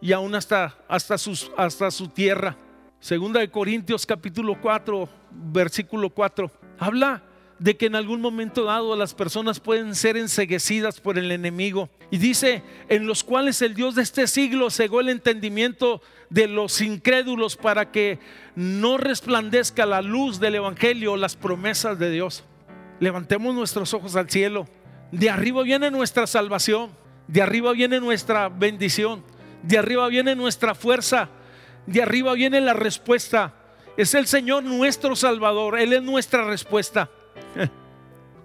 y 0.00 0.12
aún 0.12 0.32
hasta, 0.34 0.78
hasta, 0.86 1.18
sus, 1.18 1.50
hasta 1.56 1.90
su 1.90 2.06
tierra. 2.06 2.56
Segunda 3.00 3.40
de 3.40 3.50
Corintios 3.50 4.06
capítulo 4.06 4.60
4, 4.60 5.08
versículo 5.30 6.10
4. 6.10 6.50
Habla 6.78 7.22
de 7.60 7.76
que 7.76 7.86
en 7.86 7.94
algún 7.94 8.22
momento 8.22 8.64
dado 8.64 8.96
las 8.96 9.12
personas 9.12 9.60
pueden 9.60 9.94
ser 9.94 10.16
enseguecidas 10.16 10.98
por 10.98 11.18
el 11.18 11.30
enemigo. 11.30 11.90
Y 12.10 12.16
dice, 12.16 12.62
en 12.88 13.06
los 13.06 13.22
cuales 13.22 13.60
el 13.60 13.74
Dios 13.74 13.94
de 13.94 14.02
este 14.02 14.26
siglo 14.26 14.70
cegó 14.70 15.00
el 15.00 15.10
entendimiento 15.10 16.00
de 16.30 16.48
los 16.48 16.80
incrédulos 16.80 17.56
para 17.56 17.92
que 17.92 18.18
no 18.56 18.96
resplandezca 18.96 19.84
la 19.84 20.00
luz 20.00 20.40
del 20.40 20.54
Evangelio, 20.54 21.18
las 21.18 21.36
promesas 21.36 21.98
de 21.98 22.10
Dios. 22.10 22.44
Levantemos 22.98 23.54
nuestros 23.54 23.92
ojos 23.92 24.16
al 24.16 24.30
cielo. 24.30 24.66
De 25.12 25.28
arriba 25.28 25.62
viene 25.62 25.90
nuestra 25.90 26.26
salvación. 26.26 26.90
De 27.28 27.42
arriba 27.42 27.72
viene 27.72 28.00
nuestra 28.00 28.48
bendición. 28.48 29.22
De 29.62 29.76
arriba 29.76 30.08
viene 30.08 30.34
nuestra 30.34 30.74
fuerza. 30.74 31.28
De 31.84 32.02
arriba 32.02 32.32
viene 32.32 32.62
la 32.62 32.72
respuesta. 32.72 33.52
Es 33.98 34.14
el 34.14 34.26
Señor 34.26 34.62
nuestro 34.62 35.14
Salvador. 35.14 35.78
Él 35.78 35.92
es 35.92 36.02
nuestra 36.02 36.46
respuesta. 36.46 37.10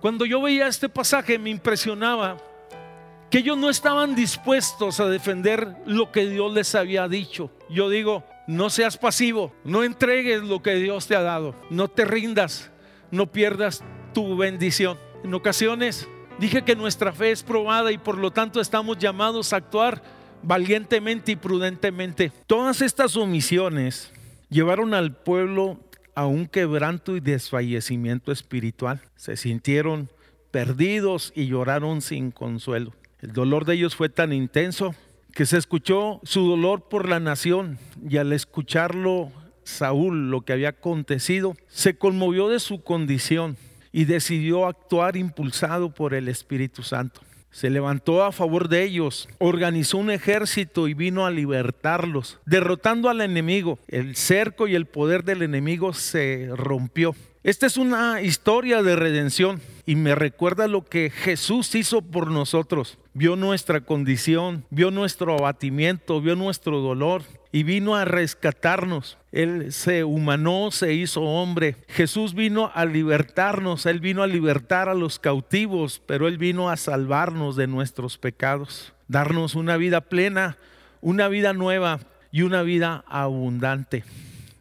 Cuando 0.02 0.26
yo 0.26 0.42
veía 0.42 0.68
este 0.68 0.90
pasaje 0.90 1.40
me 1.40 1.50
impresionaba 1.50 2.38
que 3.30 3.40
ellos 3.40 3.58
no 3.58 3.70
estaban 3.70 4.16
dispuestos 4.16 5.00
a 5.00 5.08
defender 5.08 5.76
lo 5.86 6.12
que 6.12 6.28
Dios 6.28 6.54
les 6.54 6.76
había 6.76 7.08
dicho. 7.08 7.52
Yo 7.70 7.90
digo, 7.90 8.24
no 8.48 8.70
seas 8.70 8.98
pasivo, 8.98 9.54
no 9.64 9.84
entregues 9.84 10.44
lo 10.44 10.62
que 10.62 10.76
Dios 10.76 11.08
te 11.08 11.16
ha 11.16 11.22
dado, 11.22 11.56
no 11.70 11.88
te 11.88 12.06
rindas, 12.06 12.72
no 13.12 13.32
pierdas 13.32 13.84
tu 14.14 14.38
bendición. 14.38 14.98
En 15.24 15.34
ocasiones 15.34 16.08
dije 16.38 16.64
que 16.64 16.76
nuestra 16.76 17.12
fe 17.12 17.32
es 17.32 17.44
probada 17.44 17.92
y 17.92 17.98
por 17.98 18.18
lo 18.18 18.32
tanto 18.32 18.62
estamos 18.62 18.98
llamados 19.00 19.54
a 19.54 19.58
actuar 19.58 20.04
valientemente 20.44 21.32
y 21.32 21.36
prudentemente. 21.36 22.32
Todas 22.46 22.82
estas 22.82 23.16
omisiones 23.18 24.12
llevaron 24.50 24.94
al 24.94 25.16
pueblo 25.16 25.80
a 26.16 26.26
un 26.26 26.48
quebranto 26.48 27.16
y 27.16 27.20
desfallecimiento 27.20 28.32
espiritual. 28.32 29.02
Se 29.16 29.38
sintieron 29.38 30.10
perdidos 30.52 31.34
y 31.36 31.48
lloraron 31.48 32.02
sin 32.02 32.32
consuelo. 32.32 32.94
El 33.22 33.34
dolor 33.34 33.66
de 33.66 33.76
ellos 33.76 33.96
fue 33.96 34.10
tan 34.10 34.34
intenso 34.34 34.96
que 35.34 35.46
se 35.46 35.58
escuchó 35.58 36.22
su 36.24 36.48
dolor 36.48 36.88
por 36.88 37.10
la 37.10 37.20
nación 37.20 37.78
y 38.10 38.18
al 38.18 38.32
escucharlo 38.32 39.32
Saúl 39.66 40.30
lo 40.30 40.42
que 40.42 40.54
había 40.54 40.70
acontecido, 40.70 41.56
se 41.68 41.98
conmovió 41.98 42.48
de 42.48 42.60
su 42.60 42.84
condición 42.84 43.58
y 43.92 44.06
decidió 44.06 44.68
actuar 44.68 45.18
impulsado 45.18 45.94
por 45.94 46.14
el 46.14 46.28
Espíritu 46.28 46.84
Santo. 46.84 47.22
Se 47.56 47.70
levantó 47.70 48.26
a 48.26 48.34
favor 48.34 48.68
de 48.68 48.84
ellos, 48.84 49.30
organizó 49.38 49.98
un 49.98 50.12
ejército 50.12 50.90
y 50.90 50.94
vino 50.94 51.26
a 51.26 51.32
libertarlos, 51.32 52.38
derrotando 52.46 53.08
al 53.10 53.22
enemigo. 53.22 53.80
El 53.88 54.18
cerco 54.18 54.68
y 54.68 54.76
el 54.76 54.88
poder 54.88 55.24
del 55.24 55.42
enemigo 55.42 55.94
se 55.94 56.50
rompió. 56.54 57.16
Esta 57.44 57.66
es 57.66 57.78
una 57.78 58.22
historia 58.22 58.84
de 58.84 58.98
redención 58.98 59.62
y 59.86 59.96
me 59.96 60.16
recuerda 60.16 60.68
lo 60.68 60.84
que 60.84 61.10
Jesús 61.10 61.74
hizo 61.76 62.02
por 62.02 62.30
nosotros. 62.30 62.98
Vio 63.18 63.38
nuestra 63.38 63.80
condición, 63.80 64.66
vio 64.70 64.92
nuestro 64.92 65.36
abatimiento, 65.36 66.20
vio 66.20 66.36
nuestro 66.36 66.82
dolor 66.82 67.24
y 67.54 67.64
vino 67.64 67.96
a 67.96 68.04
rescatarnos. 68.04 69.18
Él 69.32 69.72
se 69.72 70.04
humanó, 70.04 70.70
se 70.70 70.92
hizo 70.92 71.22
hombre. 71.22 71.78
Jesús 71.88 72.34
vino 72.34 72.74
a 72.76 72.84
libertarnos, 72.84 73.86
Él 73.86 74.02
vino 74.02 74.22
a 74.22 74.28
libertar 74.28 74.90
a 74.90 74.94
los 74.94 75.18
cautivos, 75.18 76.02
pero 76.06 76.28
Él 76.28 76.38
vino 76.38 76.70
a 76.70 76.76
salvarnos 76.76 77.56
de 77.56 77.68
nuestros 77.68 78.18
pecados, 78.18 78.92
darnos 79.08 79.56
una 79.56 79.78
vida 79.78 80.02
plena, 80.02 80.58
una 81.00 81.30
vida 81.30 81.54
nueva 81.54 82.02
y 82.34 82.42
una 82.42 82.64
vida 82.64 83.06
abundante. 83.08 84.04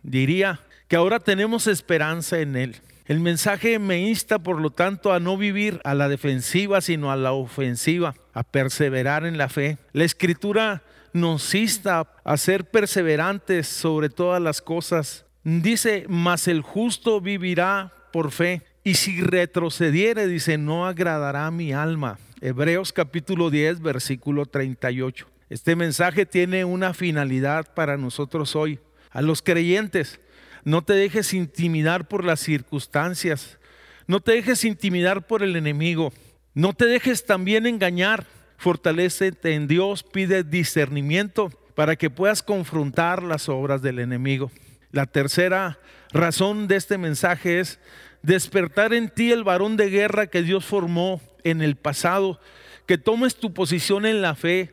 Diría 0.05 0.61
que 0.87 0.95
ahora 0.95 1.19
tenemos 1.19 1.67
esperanza 1.67 2.38
en 2.38 2.55
Él. 2.55 2.77
El 3.07 3.21
mensaje 3.21 3.79
me 3.79 4.01
insta, 4.01 4.38
por 4.38 4.59
lo 4.62 4.71
tanto, 4.71 5.12
a 5.12 5.21
no 5.21 5.37
vivir 5.37 5.79
a 5.85 5.93
la 5.93 6.09
defensiva, 6.09 6.81
sino 6.81 7.12
a 7.12 7.17
la 7.17 7.33
ofensiva, 7.33 8.14
a 8.33 8.45
perseverar 8.45 9.27
en 9.27 9.37
la 9.37 9.51
fe. 9.51 9.77
La 9.93 10.05
escritura 10.05 10.83
nos 11.12 11.55
insta 11.55 12.09
a 12.25 12.37
ser 12.38 12.64
perseverantes 12.64 13.69
sobre 13.69 14.09
todas 14.09 14.40
las 14.40 14.62
cosas. 14.62 15.27
Dice, 15.43 16.07
mas 16.09 16.49
el 16.49 16.62
justo 16.62 17.21
vivirá 17.21 17.93
por 18.11 18.31
fe. 18.31 18.62
Y 18.85 18.95
si 18.95 19.21
retrocediere, 19.21 20.27
dice, 20.27 20.57
no 20.57 20.87
agradará 20.87 21.51
mi 21.51 21.75
alma. 21.75 22.19
Hebreos 22.40 22.95
capítulo 22.95 23.51
10, 23.51 23.83
versículo 23.83 24.47
38. 24.47 25.27
Este 25.51 25.77
mensaje 25.77 26.25
tiene 26.25 26.64
una 26.64 26.95
finalidad 26.95 27.75
para 27.75 27.99
nosotros 27.99 28.57
hoy. 28.57 28.81
A 29.11 29.21
los 29.21 29.43
creyentes, 29.43 30.21
no 30.64 30.83
te 30.83 30.94
dejes 30.94 31.35
intimidar 31.35 32.09
por 32.09 32.24
las 32.24 32.40
circunstancias. 32.40 33.59
No 34.07 34.20
te 34.20 34.33
dejes 34.33 34.64
intimidar 34.64 35.27
por 35.27 35.42
el 35.42 35.57
enemigo. 35.57 36.12
No 36.55 36.72
te 36.72 36.87
dejes 36.87 37.24
también 37.24 37.66
engañar 37.66 38.27
fortalecete 38.64 39.55
en 39.55 39.66
Dios, 39.66 40.03
pide 40.03 40.42
discernimiento 40.42 41.50
para 41.74 41.96
que 41.96 42.09
puedas 42.11 42.42
confrontar 42.42 43.22
las 43.22 43.48
obras 43.48 43.83
del 43.83 43.98
enemigo. 43.98 44.50
La 44.90 45.07
tercera 45.07 45.79
razón 46.12 46.68
de 46.68 46.77
este 46.77 46.96
mensaje 46.96 47.61
es 47.61 47.79
despertar 48.22 48.94
en 48.94 49.11
ti 49.11 49.33
el 49.33 49.44
varón 49.44 49.77
de 49.77 49.90
guerra 49.90 50.29
que 50.29 50.42
Dios 50.42 50.64
formó 50.64 51.20
en 51.42 51.61
el 51.61 51.77
pasado, 51.77 52.40
que 52.87 52.96
tomes 52.96 53.37
tu 53.37 53.53
posición 53.53 54.07
en 54.07 54.22
la 54.22 54.35
fe, 54.35 54.72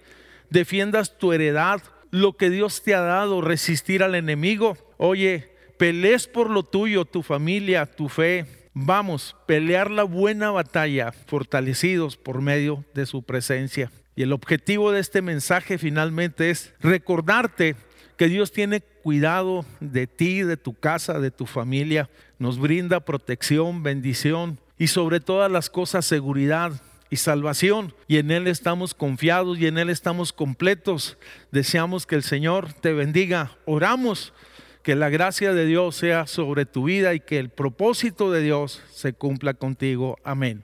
defiendas 0.50 1.18
tu 1.18 1.34
heredad, 1.34 1.82
lo 2.12 2.38
que 2.38 2.50
Dios 2.50 2.84
te 2.84 2.94
ha 2.94 3.02
dado, 3.02 3.42
resistir 3.42 4.04
al 4.04 4.16
enemigo. 4.16 4.78
Oye, 4.98 5.52
pelees 5.82 6.28
por 6.28 6.52
lo 6.52 6.62
tuyo, 6.62 7.06
tu 7.06 7.24
familia, 7.24 7.88
tu 7.88 8.08
fe, 8.08 8.46
Vamos, 8.74 9.36
pelear 9.48 9.90
la 9.92 10.04
buena 10.04 10.52
batalla 10.52 11.12
fortalecidos 11.12 12.16
por 12.16 12.40
medio 12.40 12.86
de 12.94 13.06
su 13.06 13.24
presencia. 13.24 13.92
Y 14.16 14.22
el 14.22 14.32
objetivo 14.32 14.92
de 14.92 15.02
este 15.02 15.22
mensaje 15.22 15.78
finalmente 15.78 16.52
es 16.52 16.74
recordarte 16.80 17.76
que 18.16 18.30
Dios 18.30 18.54
tiene 18.54 18.80
cuidado 18.80 19.66
de 19.82 20.06
ti, 20.06 20.44
de 20.44 20.56
tu 20.56 20.74
casa, 20.74 21.20
de 21.20 21.32
tu 21.32 21.48
familia. 21.48 22.10
Nos 22.40 22.60
brinda 22.60 23.04
protección, 23.04 23.84
bendición 23.84 24.58
y 24.78 24.88
sobre 24.88 25.20
todas 25.20 25.52
las 25.52 25.70
cosas 25.70 26.06
seguridad 26.06 26.72
y 27.10 27.18
salvación. 27.18 27.94
Y 28.08 28.18
en 28.18 28.32
Él 28.32 28.48
estamos 28.48 28.94
confiados 28.94 29.58
y 29.60 29.68
en 29.68 29.80
Él 29.80 29.90
estamos 29.90 30.32
completos. 30.32 31.18
Deseamos 31.52 32.06
que 32.06 32.16
el 32.16 32.24
Señor 32.24 32.72
te 32.72 32.94
bendiga. 32.94 33.58
Oramos 33.66 34.32
que 34.84 34.96
la 34.96 35.10
gracia 35.10 35.54
de 35.54 35.66
Dios 35.66 35.96
sea 35.96 36.28
sobre 36.28 36.66
tu 36.66 36.86
vida 36.86 37.14
y 37.14 37.20
que 37.20 37.40
el 37.40 37.50
propósito 37.50 38.32
de 38.32 38.42
Dios 38.42 38.82
se 38.92 39.14
cumpla 39.14 39.54
contigo. 39.54 40.18
Amén. 40.24 40.64